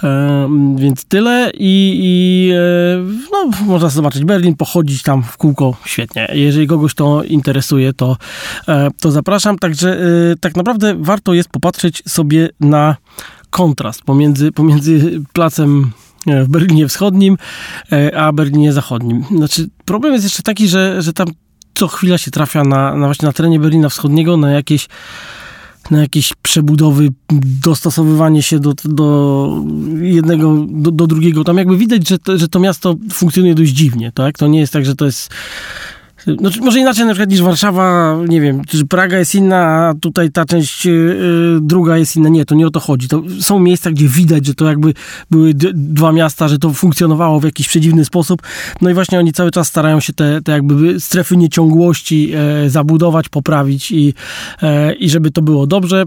e, 0.03 0.49
więc 0.75 1.05
tyle 1.05 1.51
i, 1.53 1.99
i 2.03 2.51
e, 2.51 2.57
no, 3.31 3.51
można 3.65 3.89
zobaczyć 3.89 4.25
Berlin, 4.25 4.55
pochodzić 4.55 5.03
tam 5.03 5.23
w 5.23 5.37
kółko, 5.37 5.77
świetnie. 5.85 6.27
Jeżeli 6.33 6.67
kogoś 6.67 6.93
to 6.93 7.23
interesuje, 7.23 7.93
to, 7.93 8.17
e, 8.67 8.89
to 9.01 9.11
zapraszam. 9.11 9.59
Także 9.59 9.99
e, 9.99 10.35
tak 10.39 10.55
naprawdę 10.55 10.95
warto 10.99 11.33
jest 11.33 11.49
popatrzeć 11.49 12.03
sobie 12.07 12.49
na 12.59 12.95
kontrast 13.49 14.01
pomiędzy, 14.01 14.51
pomiędzy 14.51 15.21
placem 15.33 15.91
e, 16.27 16.43
w 16.43 16.47
Berlinie 16.47 16.87
Wschodnim, 16.87 17.37
e, 17.91 18.17
a 18.17 18.31
Berlinie 18.31 18.73
Zachodnim. 18.73 19.23
Znaczy, 19.35 19.69
problem 19.85 20.13
jest 20.13 20.25
jeszcze 20.25 20.43
taki, 20.43 20.67
że, 20.67 21.01
że 21.01 21.13
tam 21.13 21.27
co 21.77 21.87
chwila 21.87 22.17
się 22.17 22.31
trafia 22.31 22.63
na, 22.63 22.95
na 22.95 23.05
właśnie 23.05 23.25
na 23.25 23.33
terenie 23.33 23.59
Berlina 23.59 23.89
Wschodniego 23.89 24.37
na 24.37 24.51
jakieś 24.51 24.87
na 25.91 26.01
jakieś 26.01 26.33
przebudowy, 26.41 27.09
dostosowywanie 27.63 28.43
się 28.43 28.59
do, 28.59 28.73
do 28.85 29.49
jednego, 30.01 30.65
do, 30.69 30.91
do 30.91 31.07
drugiego. 31.07 31.43
Tam 31.43 31.57
jakby 31.57 31.77
widać, 31.77 32.07
że 32.07 32.19
to, 32.19 32.37
że 32.37 32.47
to 32.47 32.59
miasto 32.59 32.95
funkcjonuje 33.13 33.55
dość 33.55 33.71
dziwnie, 33.71 34.11
tak? 34.11 34.37
To 34.37 34.47
nie 34.47 34.59
jest 34.59 34.73
tak, 34.73 34.85
że 34.85 34.95
to 34.95 35.05
jest 35.05 35.29
no, 36.27 36.49
może 36.61 36.79
inaczej 36.79 37.05
na 37.05 37.11
przykład 37.11 37.29
niż 37.29 37.41
Warszawa, 37.41 38.17
nie 38.27 38.41
wiem, 38.41 38.65
czy 38.65 38.85
Praga 38.85 39.19
jest 39.19 39.35
inna, 39.35 39.57
a 39.57 39.93
tutaj 39.93 40.31
ta 40.31 40.45
część 40.45 40.85
yy, 40.85 41.59
druga 41.61 41.97
jest 41.97 42.15
inna. 42.15 42.29
Nie, 42.29 42.45
to 42.45 42.55
nie 42.55 42.67
o 42.67 42.71
to 42.71 42.79
chodzi. 42.79 43.07
To 43.07 43.23
są 43.39 43.59
miejsca, 43.59 43.91
gdzie 43.91 44.07
widać, 44.07 44.45
że 44.45 44.53
to 44.53 44.65
jakby 44.65 44.93
były 45.31 45.53
dwa 45.73 46.11
miasta, 46.11 46.47
że 46.47 46.57
to 46.57 46.73
funkcjonowało 46.73 47.39
w 47.39 47.43
jakiś 47.43 47.67
przedziwny 47.67 48.05
sposób. 48.05 48.41
No 48.81 48.89
i 48.89 48.93
właśnie 48.93 49.19
oni 49.19 49.33
cały 49.33 49.51
czas 49.51 49.67
starają 49.67 49.99
się 49.99 50.13
te, 50.13 50.41
te 50.41 50.51
jakby 50.51 50.99
strefy 50.99 51.37
nieciągłości 51.37 52.31
e, 52.35 52.69
zabudować, 52.69 53.29
poprawić 53.29 53.91
i, 53.91 54.13
e, 54.61 54.93
i 54.93 55.09
żeby 55.09 55.31
to 55.31 55.41
było 55.41 55.67
dobrze. 55.67 56.05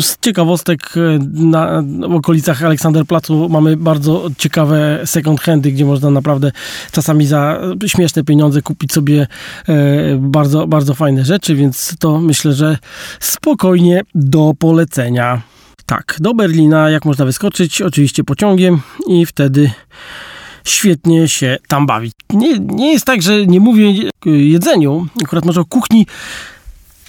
Z 0.00 0.18
ciekawostek 0.20 0.94
e, 0.96 1.18
na, 1.32 1.82
w 2.08 2.14
okolicach 2.14 2.62
Aleksanderplacu 2.62 3.48
mamy 3.48 3.76
bardzo 3.76 4.30
ciekawe 4.38 5.00
second 5.04 5.40
handy, 5.40 5.72
gdzie 5.72 5.84
można 5.84 6.10
naprawdę 6.10 6.52
czasami 6.92 7.26
za 7.26 7.60
śmieszne 7.86 8.24
pieniądze 8.24 8.62
kupić 8.62 8.92
sobie 8.92 9.26
bardzo, 10.18 10.66
bardzo 10.66 10.94
fajne 10.94 11.24
rzeczy, 11.24 11.54
więc 11.54 11.94
to 11.98 12.20
myślę, 12.20 12.52
że 12.52 12.78
spokojnie 13.20 14.02
do 14.14 14.52
polecenia. 14.58 15.42
Tak, 15.86 16.16
do 16.20 16.34
Berlina 16.34 16.90
jak 16.90 17.04
można 17.04 17.24
wyskoczyć? 17.24 17.82
Oczywiście 17.82 18.24
pociągiem 18.24 18.80
i 19.06 19.26
wtedy 19.26 19.70
świetnie 20.64 21.28
się 21.28 21.56
tam 21.68 21.86
bawić. 21.86 22.12
Nie, 22.32 22.58
nie 22.58 22.92
jest 22.92 23.04
tak, 23.04 23.22
że 23.22 23.46
nie 23.46 23.60
mówię 23.60 23.94
jedzeniu, 24.24 25.06
akurat 25.24 25.44
może 25.44 25.60
o 25.60 25.64
kuchni 25.64 26.06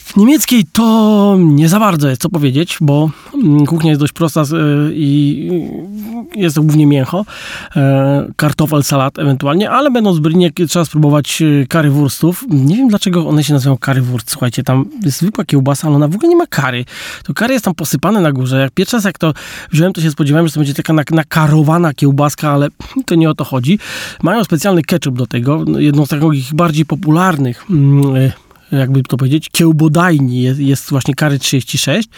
W 0.10 0.17
niemieckiej 0.17 0.63
to 0.74 1.36
nie 1.39 1.69
za 1.69 1.80
bardzo 1.80 2.10
jest 2.10 2.22
co 2.22 2.30
powiedzieć, 2.30 2.78
bo 2.82 3.10
mm, 3.34 3.65
kuchnia 3.65 3.89
jest 3.89 4.02
dość 4.02 4.13
prosta 4.13 4.43
i 4.93 5.50
jest 6.36 6.56
to 6.56 6.62
głównie 6.62 6.86
mięcho, 6.86 7.26
kartofel, 8.36 8.84
salat 8.84 9.19
ewentualnie, 9.19 9.72
ale 9.72 9.91
będąc 9.91 10.17
w 10.17 10.22
Berlinie 10.22 10.52
trzeba 10.69 10.86
spróbować 10.86 11.43
currywurstów. 11.69 12.45
Nie 12.50 12.76
wiem 12.76 12.88
dlaczego 12.88 13.28
one 13.28 13.43
się 13.43 13.54
nazywają 13.54 13.78
currywurst, 13.78 14.32
słuchajcie, 14.32 14.63
tam 14.63 14.86
jest 15.06 15.19
zwykła 15.19 15.45
kiełbasa, 15.45 15.88
ale 15.88 15.95
ona 15.95 16.08
w 16.08 16.15
ogóle 16.15 16.30
nie 16.30 16.36
ma 16.36 16.48
kary. 16.48 16.86
To 17.24 17.34
kary 17.34 17.54
jest 17.54 17.65
tam 17.65 17.76
posypane 17.76 18.22
na 18.22 18.32
górze. 18.32 18.60
Jak 18.60 18.72
pierwszy 18.72 18.98
raz 18.98 19.06
jak 19.06 19.17
to 19.17 19.34
wziąłem, 19.72 19.93
to 19.93 20.02
się 20.02 20.12
spodziewałem, 20.12 20.48
że 20.48 20.54
to 20.54 20.60
będzie 20.60 20.74
taka 20.74 20.93
nakarowana 20.93 21.93
kiełbaska, 21.93 22.52
ale 22.52 22.67
to 23.06 23.15
nie 23.15 23.30
o 23.30 23.36
to 23.36 23.43
chodzi. 23.43 23.80
Mają 24.24 24.43
specjalny 24.43 24.82
ketchup 24.82 25.17
do 25.17 25.28
tego, 25.28 25.65
jedną 25.78 26.06
z 26.06 26.10
takich 26.10 26.54
bardziej 26.54 26.86
popularnych 26.86 27.65
mm, 27.69 28.32
jakby 28.71 29.03
to 29.03 29.17
powiedzieć, 29.17 29.49
kiełbodajni 29.51 30.41
jest, 30.41 30.60
jest 30.60 30.89
właśnie 30.89 31.15
Kary 31.15 31.39
36. 31.39 32.10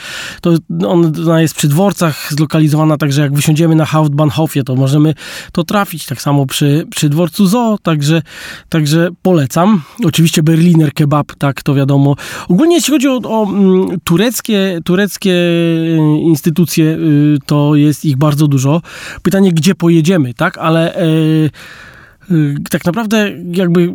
To 0.41 0.53
ona 0.87 1.41
jest 1.41 1.55
przy 1.55 1.67
dworcach 1.67 2.33
zlokalizowana, 2.33 2.97
także 2.97 3.21
jak 3.21 3.33
wysiądziemy 3.33 3.75
na 3.75 3.85
Hauptbahnhofie, 3.85 4.63
to 4.63 4.75
możemy 4.75 5.13
to 5.51 5.63
trafić. 5.63 6.05
Tak 6.05 6.21
samo 6.21 6.45
przy, 6.45 6.87
przy 6.89 7.09
dworcu 7.09 7.47
Zoo, 7.47 7.77
także, 7.83 8.21
także 8.69 9.09
polecam. 9.21 9.81
Oczywiście 10.05 10.43
Berliner 10.43 10.93
Kebab, 10.93 11.35
tak 11.37 11.63
to 11.63 11.73
wiadomo. 11.73 12.15
Ogólnie 12.49 12.75
jeśli 12.75 12.93
chodzi 12.93 13.07
o, 13.07 13.19
o 13.23 13.43
mm, 13.49 13.99
tureckie, 14.03 14.79
tureckie 14.83 15.31
y, 15.31 15.97
instytucje, 16.21 16.85
y, 16.85 17.37
to 17.45 17.75
jest 17.75 18.05
ich 18.05 18.17
bardzo 18.17 18.47
dużo. 18.47 18.81
Pytanie, 19.21 19.51
gdzie 19.51 19.75
pojedziemy, 19.75 20.33
tak? 20.33 20.57
Ale... 20.57 21.01
Y, 21.03 21.49
tak 22.70 22.86
naprawdę 22.86 23.32
jakby 23.54 23.82
y, 23.82 23.91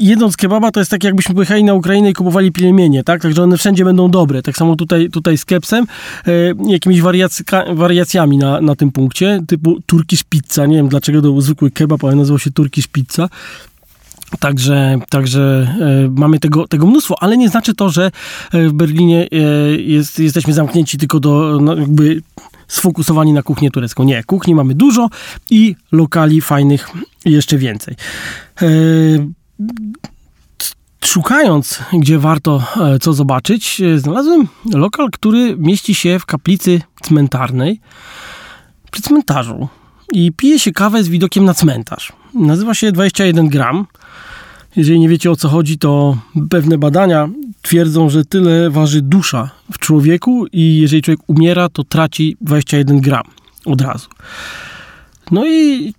jedząc 0.00 0.36
kebaba 0.36 0.70
to 0.70 0.80
jest 0.80 0.90
tak 0.90 1.04
jakbyśmy 1.04 1.34
pojechali 1.34 1.64
na 1.64 1.74
Ukrainę 1.74 2.10
i 2.10 2.12
kupowali 2.14 2.52
pielmienie, 2.52 3.04
tak? 3.04 3.22
Także 3.22 3.42
one 3.42 3.56
wszędzie 3.56 3.84
będą 3.84 4.10
dobre. 4.10 4.42
Tak 4.42 4.56
samo 4.56 4.76
tutaj, 4.76 5.10
tutaj 5.10 5.38
z 5.38 5.44
kepsem, 5.44 5.86
e, 6.26 6.30
jakimiś 6.68 7.00
wariacja, 7.00 7.44
wariacjami 7.74 8.38
na, 8.38 8.60
na 8.60 8.76
tym 8.76 8.92
punkcie, 8.92 9.40
typu 9.46 9.80
Turkish 9.86 10.22
Pizza. 10.22 10.66
Nie 10.66 10.76
wiem 10.76 10.88
dlaczego 10.88 11.22
to 11.22 11.28
był 11.28 11.40
zwykły 11.40 11.70
kebab, 11.70 12.04
ale 12.04 12.16
nazywał 12.16 12.38
się 12.38 12.50
Turkish 12.50 12.86
Pizza. 12.86 13.28
Także, 14.40 14.98
także 15.10 15.74
mamy 16.16 16.38
tego, 16.38 16.68
tego 16.68 16.86
mnóstwo, 16.86 17.22
ale 17.22 17.36
nie 17.36 17.48
znaczy 17.48 17.74
to, 17.74 17.90
że 17.90 18.10
w 18.52 18.72
Berlinie 18.72 19.28
jest, 19.78 20.18
jesteśmy 20.18 20.52
zamknięci 20.52 20.98
tylko 20.98 21.20
do 21.20 21.58
no, 21.62 21.76
jakby 21.76 22.22
sfokusowani 22.68 23.32
na 23.32 23.42
kuchnię 23.42 23.70
turecką. 23.70 24.04
Nie, 24.04 24.24
kuchni 24.24 24.54
mamy 24.54 24.74
dużo 24.74 25.08
i 25.50 25.76
lokali 25.92 26.40
fajnych 26.40 26.90
jeszcze 27.30 27.58
więcej. 27.58 27.94
E, 28.62 28.66
szukając, 31.04 31.82
gdzie 31.92 32.18
warto 32.18 32.62
e, 32.76 32.98
co 32.98 33.12
zobaczyć, 33.12 33.80
e, 33.80 33.98
znalazłem 33.98 34.48
lokal, 34.74 35.10
który 35.10 35.56
mieści 35.56 35.94
się 35.94 36.18
w 36.18 36.26
kaplicy 36.26 36.80
cmentarnej 37.02 37.80
przy 38.90 39.02
cmentarzu 39.02 39.68
i 40.12 40.32
pije 40.32 40.58
się 40.58 40.72
kawę 40.72 41.04
z 41.04 41.08
widokiem 41.08 41.44
na 41.44 41.54
cmentarz. 41.54 42.12
Nazywa 42.34 42.74
się 42.74 42.92
21 42.92 43.48
gram. 43.48 43.86
Jeżeli 44.76 45.00
nie 45.00 45.08
wiecie 45.08 45.30
o 45.30 45.36
co 45.36 45.48
chodzi, 45.48 45.78
to 45.78 46.18
pewne 46.50 46.78
badania 46.78 47.28
twierdzą, 47.62 48.10
że 48.10 48.24
tyle 48.24 48.70
waży 48.70 49.02
dusza 49.02 49.50
w 49.72 49.78
człowieku 49.78 50.46
i 50.52 50.78
jeżeli 50.78 51.02
człowiek 51.02 51.20
umiera, 51.26 51.68
to 51.68 51.84
traci 51.84 52.36
21 52.40 53.00
gram 53.00 53.24
od 53.64 53.80
razu. 53.80 54.08
No 55.30 55.46
i 55.46 55.94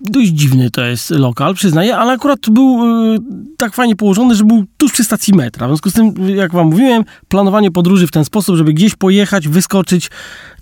dość 0.00 0.28
dziwny 0.28 0.70
to 0.70 0.84
jest 0.84 1.10
lokal, 1.10 1.54
przyznaję, 1.54 1.96
ale 1.96 2.12
akurat 2.12 2.38
był 2.50 2.84
y, 3.14 3.18
tak 3.56 3.74
fajnie 3.74 3.96
położony, 3.96 4.34
że 4.34 4.44
był 4.44 4.64
tuż 4.76 4.92
przy 4.92 5.04
stacji 5.04 5.34
metra. 5.34 5.66
W 5.66 5.70
związku 5.70 5.90
z 5.90 5.92
tym, 5.92 6.14
jak 6.36 6.52
wam 6.52 6.66
mówiłem, 6.66 7.04
planowanie 7.28 7.70
podróży 7.70 8.06
w 8.06 8.10
ten 8.10 8.24
sposób, 8.24 8.56
żeby 8.56 8.72
gdzieś 8.72 8.96
pojechać, 8.96 9.48
wyskoczyć, 9.48 10.10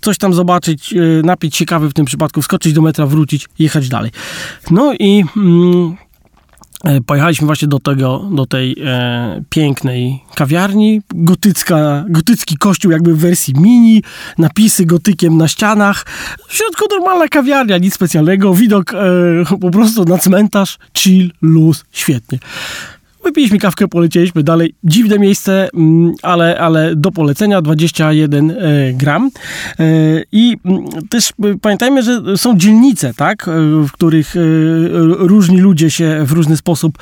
coś 0.01 0.17
tam 0.17 0.33
zobaczyć, 0.33 0.93
y, 0.93 1.21
napić 1.23 1.55
się 1.55 1.65
kawy 1.65 1.89
w 1.89 1.93
tym 1.93 2.05
przypadku, 2.05 2.41
wskoczyć 2.41 2.73
do 2.73 2.81
metra, 2.81 3.05
wrócić, 3.05 3.47
jechać 3.59 3.89
dalej. 3.89 4.11
No 4.71 4.93
i 4.99 5.23
mm, 5.37 5.97
pojechaliśmy 7.05 7.45
właśnie 7.45 7.67
do 7.67 7.79
tego, 7.79 8.29
do 8.31 8.45
tej 8.45 8.75
e, 8.85 9.43
pięknej 9.49 10.19
kawiarni. 10.35 11.01
Gotycka, 11.15 12.05
gotycki 12.09 12.57
kościół 12.57 12.91
jakby 12.91 13.13
w 13.15 13.17
wersji 13.17 13.53
mini, 13.57 14.03
napisy 14.37 14.85
gotykiem 14.85 15.37
na 15.37 15.47
ścianach. 15.47 16.05
W 16.47 16.55
środku 16.55 16.85
normalna 16.91 17.27
kawiarnia, 17.27 17.77
nic 17.77 17.93
specjalnego. 17.93 18.53
Widok 18.53 18.93
e, 18.93 18.97
po 19.61 19.71
prostu 19.71 20.05
na 20.05 20.17
cmentarz, 20.17 20.77
chill, 20.97 21.31
luz, 21.41 21.85
świetnie. 21.91 22.39
Wypiliśmy 23.23 23.59
kawkę, 23.59 23.87
polecieliśmy 23.87 24.43
dalej. 24.43 24.75
Dziwne 24.83 25.19
miejsce, 25.19 25.69
mm, 25.73 26.13
ale, 26.21 26.59
ale 26.59 26.95
do 26.95 27.11
polecenia 27.11 27.61
21 27.61 28.51
e, 28.51 28.55
gram. 28.93 29.31
E, 29.79 29.83
I 30.31 30.57
mm, 30.65 30.85
też 31.09 31.29
e, 31.29 31.57
pamiętajmy, 31.61 32.03
że 32.03 32.37
są 32.37 32.57
dzielnice, 32.57 33.13
tak, 33.13 33.49
w 33.87 33.91
których 33.91 34.35
różni 35.19 35.57
ludzie 35.57 35.91
się 35.91 36.21
w 36.25 36.31
różny 36.31 36.57
sposób 36.57 36.97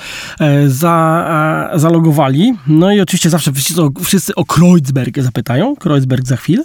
za, 0.68 1.72
zalogowali. 1.76 2.54
No 2.68 2.92
i 2.92 3.02
oczywiście 3.02 3.30
zawsze 3.30 3.54
wszyscy, 3.54 3.82
wszyscy 4.04 4.36
o 4.36 4.46
Kreuzberg 4.46 5.20
zapytają. 5.20 5.76
Kreuzberg 5.76 6.26
za 6.26 6.38
chwilę, 6.38 6.64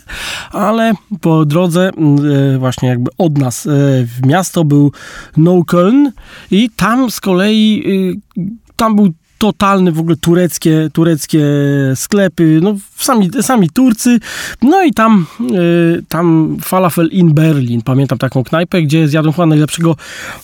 ale 0.50 0.92
po 1.20 1.44
drodze 1.44 1.90
mm, 1.96 2.58
właśnie 2.58 2.88
jakby 2.88 3.10
od 3.18 3.38
nas 3.38 3.68
w 4.04 4.26
miasto 4.26 4.64
był 4.64 4.92
Neukölln 5.36 6.12
i 6.50 6.70
tam 6.76 7.10
z 7.10 7.20
kolei 7.20 7.82
tam 8.76 8.96
był 8.96 9.12
totalny 9.42 9.92
w 9.92 10.00
ogóle 10.00 10.16
tureckie, 10.16 10.88
tureckie 10.92 11.44
sklepy, 11.94 12.60
no 12.62 12.74
sami, 12.96 13.30
sami 13.40 13.70
Turcy. 13.70 14.18
No 14.62 14.82
i 14.82 14.92
tam, 14.92 15.26
y, 15.50 16.02
tam 16.08 16.56
Falafel 16.62 17.08
in 17.08 17.34
Berlin, 17.34 17.82
pamiętam 17.82 18.18
taką 18.18 18.44
knajpę, 18.44 18.82
gdzie 18.82 19.08
zjadłem 19.08 19.32
chyba 19.32 19.46
najlepszego 19.46 19.96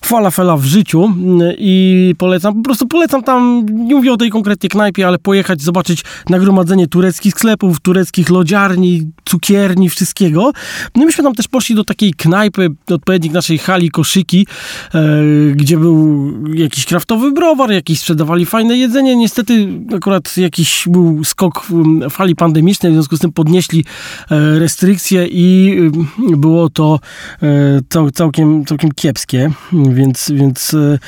falafela 0.05 0.57
w 0.57 0.65
życiu 0.65 1.15
i 1.59 2.15
polecam, 2.19 2.55
po 2.55 2.63
prostu 2.63 2.87
polecam 2.87 3.23
tam, 3.23 3.67
nie 3.71 3.95
mówię 3.95 4.13
o 4.13 4.17
tej 4.17 4.31
konkretnie 4.31 4.69
knajpie, 4.69 5.07
ale 5.07 5.19
pojechać, 5.19 5.63
zobaczyć 5.63 6.05
nagromadzenie 6.29 6.89
tureckich 6.89 7.33
sklepów, 7.33 7.81
tureckich 7.81 8.31
lodziarni, 8.31 9.11
cukierni, 9.25 9.89
wszystkiego. 9.89 10.53
No 10.97 11.03
i 11.03 11.07
myśmy 11.07 11.25
tam 11.25 11.35
też 11.35 11.49
poszli 11.49 11.75
do 11.75 11.85
takiej 11.85 12.15
knajpy, 12.15 12.69
odpowiednik 12.91 13.33
naszej 13.33 13.59
hali 13.59 13.91
koszyki, 13.91 14.47
y, 14.95 15.55
gdzie 15.57 15.77
był 15.77 16.33
jakiś 16.55 16.87
kraftowy 16.87 17.33
browar, 17.33 17.71
jakiś 17.71 18.01
sprzedawali 18.01 18.47
fajne 18.47 18.79
jedzenie, 18.79 18.88
jedzenie. 18.89 19.17
Niestety 19.17 19.69
akurat 19.97 20.37
jakiś 20.37 20.85
był 20.87 21.25
skok 21.25 21.67
fali 22.11 22.37
pandemicznej, 22.37 22.93
w 22.93 22.95
związku 22.95 23.17
z 23.17 23.21
tym 23.21 23.33
podnieśli 23.33 23.85
e, 24.31 24.59
restrykcje 24.59 25.27
i 25.31 25.77
było 26.19 26.71
to 26.71 27.01
e, 27.43 28.11
całkiem, 28.13 28.65
całkiem 28.65 28.93
kiepskie, 28.93 29.51
więc, 29.73 30.31
więc, 30.35 30.75
e, 30.75 30.99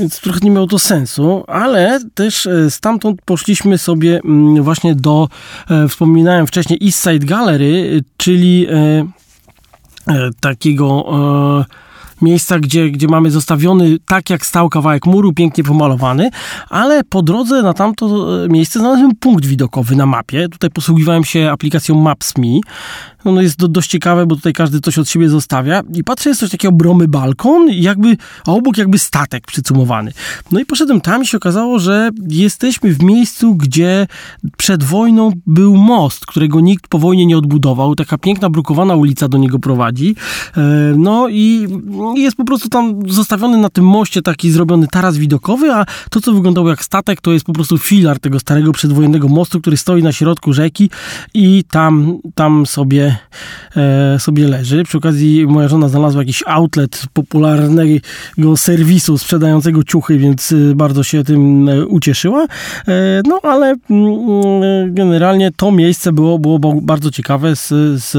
więc 0.00 0.20
trochę 0.20 0.40
nie 0.42 0.50
miało 0.50 0.66
to 0.66 0.78
sensu, 0.78 1.44
ale 1.46 2.00
też 2.14 2.48
stamtąd 2.70 3.22
poszliśmy 3.24 3.78
sobie 3.78 4.20
właśnie 4.60 4.94
do, 4.94 5.28
wspominałem 5.88 6.46
wcześniej, 6.46 6.78
East 6.84 7.02
Side 7.02 7.26
Gallery, 7.26 8.02
czyli 8.16 8.66
takiego 10.40 11.04
miejsca, 12.22 12.58
gdzie, 12.58 12.90
gdzie 12.90 13.08
mamy 13.08 13.30
zostawiony 13.30 13.98
tak 14.06 14.30
jak 14.30 14.46
stał 14.46 14.68
kawałek 14.68 15.06
muru, 15.06 15.32
pięknie 15.32 15.64
pomalowany, 15.64 16.30
ale 16.68 17.04
po 17.04 17.22
drodze 17.22 17.62
na 17.62 17.74
tamto 17.74 18.06
e, 18.44 18.48
miejsce 18.48 18.78
znalazłem 18.78 19.10
punkt 19.20 19.46
widokowy 19.46 19.96
na 19.96 20.06
mapie. 20.06 20.48
Tutaj 20.48 20.70
posługiwałem 20.70 21.24
się 21.24 21.50
aplikacją 21.50 21.94
Maps.me 21.94 22.60
ono 23.26 23.40
jest 23.40 23.58
do, 23.58 23.68
dość 23.68 23.90
ciekawe, 23.90 24.26
bo 24.26 24.36
tutaj 24.36 24.52
każdy 24.52 24.80
coś 24.80 24.98
od 24.98 25.08
siebie 25.08 25.28
zostawia. 25.28 25.82
I 25.94 26.04
patrzę, 26.04 26.30
jest 26.30 26.40
coś 26.40 26.50
takiego 26.50 26.72
bromy 26.72 27.08
balkon, 27.08 27.68
jakby, 27.70 28.16
a 28.46 28.52
obok 28.52 28.76
jakby 28.78 28.98
statek 28.98 29.46
przycumowany. 29.46 30.12
No 30.52 30.60
i 30.60 30.66
poszedłem 30.66 31.00
tam 31.00 31.22
i 31.22 31.26
się 31.26 31.36
okazało, 31.36 31.78
że 31.78 32.10
jesteśmy 32.28 32.94
w 32.94 33.02
miejscu, 33.02 33.54
gdzie 33.54 34.06
przed 34.56 34.84
wojną 34.84 35.32
był 35.46 35.76
most, 35.76 36.26
którego 36.26 36.60
nikt 36.60 36.88
po 36.88 36.98
wojnie 36.98 37.26
nie 37.26 37.38
odbudował. 37.38 37.94
Taka 37.94 38.18
piękna, 38.18 38.50
brukowana 38.50 38.94
ulica 38.94 39.28
do 39.28 39.38
niego 39.38 39.58
prowadzi. 39.58 40.16
E, 40.56 40.60
no 40.96 41.28
i 41.28 41.68
jest 42.16 42.36
po 42.36 42.44
prostu 42.44 42.68
tam 42.68 43.00
zostawiony 43.08 43.58
na 43.58 43.70
tym 43.70 43.84
moście 43.84 44.22
taki 44.22 44.50
zrobiony 44.50 44.86
taras 44.88 45.16
widokowy, 45.16 45.72
a 45.72 45.86
to, 46.10 46.20
co 46.20 46.32
wyglądało 46.32 46.70
jak 46.70 46.84
statek, 46.84 47.20
to 47.20 47.32
jest 47.32 47.44
po 47.44 47.52
prostu 47.52 47.78
filar 47.78 48.20
tego 48.20 48.40
starego 48.40 48.72
przedwojennego 48.72 49.28
mostu, 49.28 49.60
który 49.60 49.76
stoi 49.76 50.02
na 50.02 50.12
środku 50.12 50.52
rzeki 50.52 50.90
i 51.34 51.64
tam, 51.70 52.18
tam 52.34 52.66
sobie 52.66 53.16
e, 53.76 54.18
sobie 54.18 54.48
leży. 54.48 54.84
Przy 54.84 54.98
okazji 54.98 55.46
moja 55.46 55.68
żona 55.68 55.88
znalazła 55.88 56.22
jakiś 56.22 56.42
outlet 56.46 57.02
popularnego 57.12 58.56
serwisu 58.56 59.18
sprzedającego 59.18 59.84
ciuchy, 59.84 60.18
więc 60.18 60.52
e, 60.52 60.74
bardzo 60.74 61.02
się 61.02 61.24
tym 61.24 61.68
e, 61.68 61.86
ucieszyła. 61.86 62.46
E, 62.88 63.22
no 63.28 63.40
ale 63.42 63.74
mm, 63.90 64.94
generalnie 64.94 65.50
to 65.56 65.72
miejsce 65.72 66.12
było, 66.12 66.38
było 66.38 66.58
bardzo 66.82 67.10
ciekawe 67.10 67.56
z, 67.56 67.68
z 68.02 68.16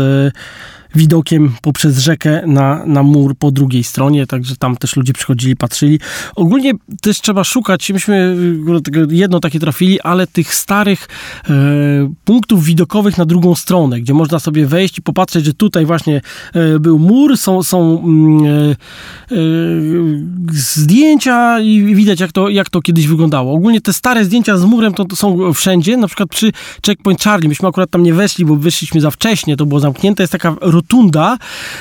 widokiem 0.95 1.53
poprzez 1.61 1.99
rzekę 1.99 2.41
na, 2.47 2.85
na 2.85 3.03
mur 3.03 3.35
po 3.35 3.51
drugiej 3.51 3.83
stronie, 3.83 4.27
także 4.27 4.55
tam 4.55 4.77
też 4.77 4.95
ludzie 4.95 5.13
przychodzili, 5.13 5.55
patrzyli. 5.55 5.99
Ogólnie 6.35 6.73
też 7.01 7.21
trzeba 7.21 7.43
szukać, 7.43 7.91
myśmy 7.91 8.35
jedno 9.09 9.39
takie 9.39 9.59
trafili, 9.59 10.01
ale 10.01 10.27
tych 10.27 10.55
starych 10.55 11.07
e, 11.49 11.53
punktów 12.25 12.63
widokowych 12.63 13.17
na 13.17 13.25
drugą 13.25 13.55
stronę, 13.55 14.01
gdzie 14.01 14.13
można 14.13 14.39
sobie 14.39 14.65
wejść 14.65 14.97
i 14.97 15.01
popatrzeć, 15.01 15.45
że 15.45 15.53
tutaj 15.53 15.85
właśnie 15.85 16.21
e, 16.53 16.79
był 16.79 16.99
mur, 16.99 17.37
są, 17.37 17.63
są 17.63 18.03
mm, 18.03 18.45
e, 18.45 18.71
e, 19.31 19.37
zdjęcia 20.51 21.59
i 21.59 21.95
widać 21.95 22.19
jak 22.19 22.31
to, 22.31 22.49
jak 22.49 22.69
to 22.69 22.81
kiedyś 22.81 23.07
wyglądało. 23.07 23.53
Ogólnie 23.53 23.81
te 23.81 23.93
stare 23.93 24.25
zdjęcia 24.25 24.57
z 24.57 24.63
murem 24.65 24.93
to, 24.93 25.05
to 25.05 25.15
są 25.15 25.53
wszędzie, 25.53 25.97
na 25.97 26.07
przykład 26.07 26.29
przy 26.29 26.51
Checkpoint 26.85 27.21
Charlie, 27.21 27.49
myśmy 27.49 27.67
akurat 27.67 27.89
tam 27.89 28.03
nie 28.03 28.13
weszli, 28.13 28.45
bo 28.45 28.55
wyszliśmy 28.55 29.01
za 29.01 29.11
wcześnie, 29.11 29.57
to 29.57 29.65
było 29.65 29.79
zamknięte, 29.79 30.23
jest 30.23 30.31
taka 30.31 30.55
rotunda, 30.77 31.37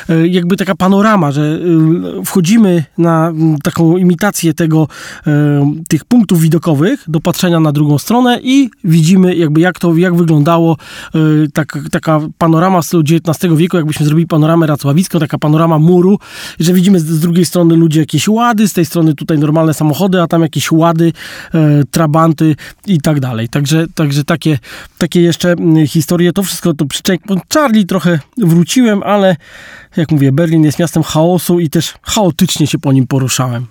e, 0.08 0.28
jakby 0.28 0.56
taka 0.56 0.74
panorama, 0.74 1.32
że 1.32 1.42
e, 1.42 2.24
wchodzimy 2.24 2.84
na 2.98 3.32
taką 3.62 3.96
imitację 3.96 4.54
tego, 4.54 4.88
e, 5.26 5.74
tych 5.88 6.04
punktów 6.04 6.40
widokowych 6.40 7.04
do 7.08 7.20
patrzenia 7.20 7.60
na 7.60 7.72
drugą 7.72 7.98
stronę 7.98 8.40
i 8.42 8.70
widzimy 8.84 9.36
jakby 9.36 9.60
jak 9.60 9.78
to, 9.78 9.96
jak 9.96 10.16
wyglądało 10.16 10.76
tak, 11.52 11.78
taka 11.90 12.20
panorama 12.38 12.80
w 12.82 12.86
stylu 12.86 13.02
XIX 13.02 13.54
wieku, 13.56 13.76
jakbyśmy 13.76 14.06
zrobili 14.06 14.26
panoramę 14.26 14.66
racławicką, 14.66 15.18
taka 15.18 15.38
panorama 15.38 15.78
muru, 15.78 16.18
że 16.60 16.72
widzimy 16.72 17.00
z 17.00 17.20
drugiej 17.20 17.44
strony 17.44 17.76
ludzie 17.76 18.00
jakieś 18.00 18.28
łady, 18.28 18.68
z 18.68 18.72
tej 18.72 18.84
strony 18.84 19.14
tutaj 19.14 19.38
normalne 19.38 19.74
samochody, 19.74 20.22
a 20.22 20.26
tam 20.26 20.42
jakieś 20.42 20.72
łady, 20.72 21.12
trabanty 21.90 22.56
i 22.86 23.00
tak 23.00 23.20
dalej. 23.20 23.48
Także, 23.48 23.86
także 23.94 24.24
takie, 24.24 24.58
takie 24.98 25.20
jeszcze 25.20 25.56
historie, 25.86 26.32
to 26.32 26.42
wszystko 26.42 26.74
to 26.74 26.84
przy 26.84 27.02
Charlie 27.54 27.86
trochę 27.86 28.18
wróciłem, 28.38 28.85
ale 29.02 29.36
jak 29.96 30.10
mówię, 30.10 30.32
Berlin 30.32 30.64
jest 30.64 30.78
miastem 30.78 31.02
chaosu 31.02 31.60
i 31.60 31.70
też 31.70 31.94
chaotycznie 32.02 32.66
się 32.66 32.78
po 32.78 32.92
nim 32.92 33.06
poruszałem. 33.06 33.66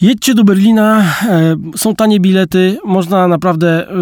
Jedźcie 0.00 0.34
do 0.34 0.44
Berlina, 0.44 1.00
e, 1.28 1.56
są 1.76 1.94
tanie 1.94 2.20
bilety, 2.20 2.78
można 2.84 3.28
naprawdę 3.28 3.88
e, 3.88 3.94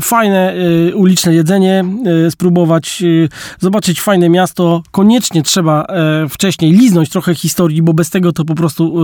fajne 0.00 0.54
e, 0.54 0.94
uliczne 0.96 1.34
jedzenie 1.34 1.84
spróbować, 2.30 3.02
zobaczyć 3.60 4.00
fajne 4.02 4.28
miasto. 4.28 4.82
Koniecznie 4.90 5.42
trzeba 5.42 5.86
wcześniej 6.30 6.72
liznąć 6.72 7.08
trochę 7.08 7.34
historii, 7.34 7.82
bo 7.82 7.94
bez 7.94 8.10
tego 8.10 8.32
to 8.32 8.44
po 8.44 8.54
prostu 8.54 8.96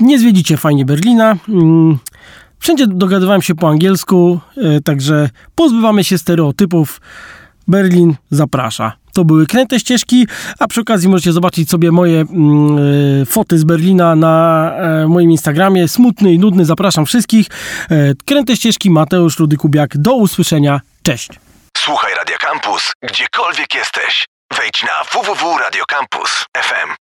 nie 0.00 0.18
zwiedzicie 0.18 0.56
fajnie 0.56 0.84
Berlina. 0.84 1.36
Mm, 1.48 1.98
wszędzie 2.58 2.86
dogadywałem 2.86 3.42
się 3.42 3.54
po 3.54 3.68
angielsku, 3.68 4.40
także 4.84 5.30
pozbywamy 5.54 6.04
się 6.04 6.18
stereotypów. 6.18 7.00
Berlin 7.68 8.14
zaprasza. 8.30 9.01
To 9.12 9.24
były 9.24 9.46
kręte 9.46 9.80
ścieżki, 9.80 10.26
a 10.58 10.68
przy 10.68 10.80
okazji 10.80 11.08
możecie 11.08 11.32
zobaczyć 11.32 11.70
sobie 11.70 11.90
moje 11.90 12.20
e, 12.20 12.26
foty 13.26 13.58
z 13.58 13.64
Berlina 13.64 14.16
na 14.16 14.70
e, 14.76 15.08
moim 15.08 15.30
Instagramie. 15.30 15.88
Smutny 15.88 16.32
i 16.32 16.38
nudny, 16.38 16.64
zapraszam 16.64 17.06
wszystkich. 17.06 17.46
E, 17.90 18.14
kręte 18.26 18.56
ścieżki, 18.56 18.90
Mateusz 18.90 19.38
Rudy-Kubiak. 19.38 19.88
Do 19.94 20.14
usłyszenia, 20.14 20.80
cześć. 21.02 21.28
Słuchaj 21.76 22.14
Radio 22.14 22.36
Campus, 22.40 22.92
gdziekolwiek 23.02 23.74
jesteś. 23.74 24.24
Wejdź 24.58 24.82
na 24.82 25.04
www.radiocampus.fm. 25.12 27.01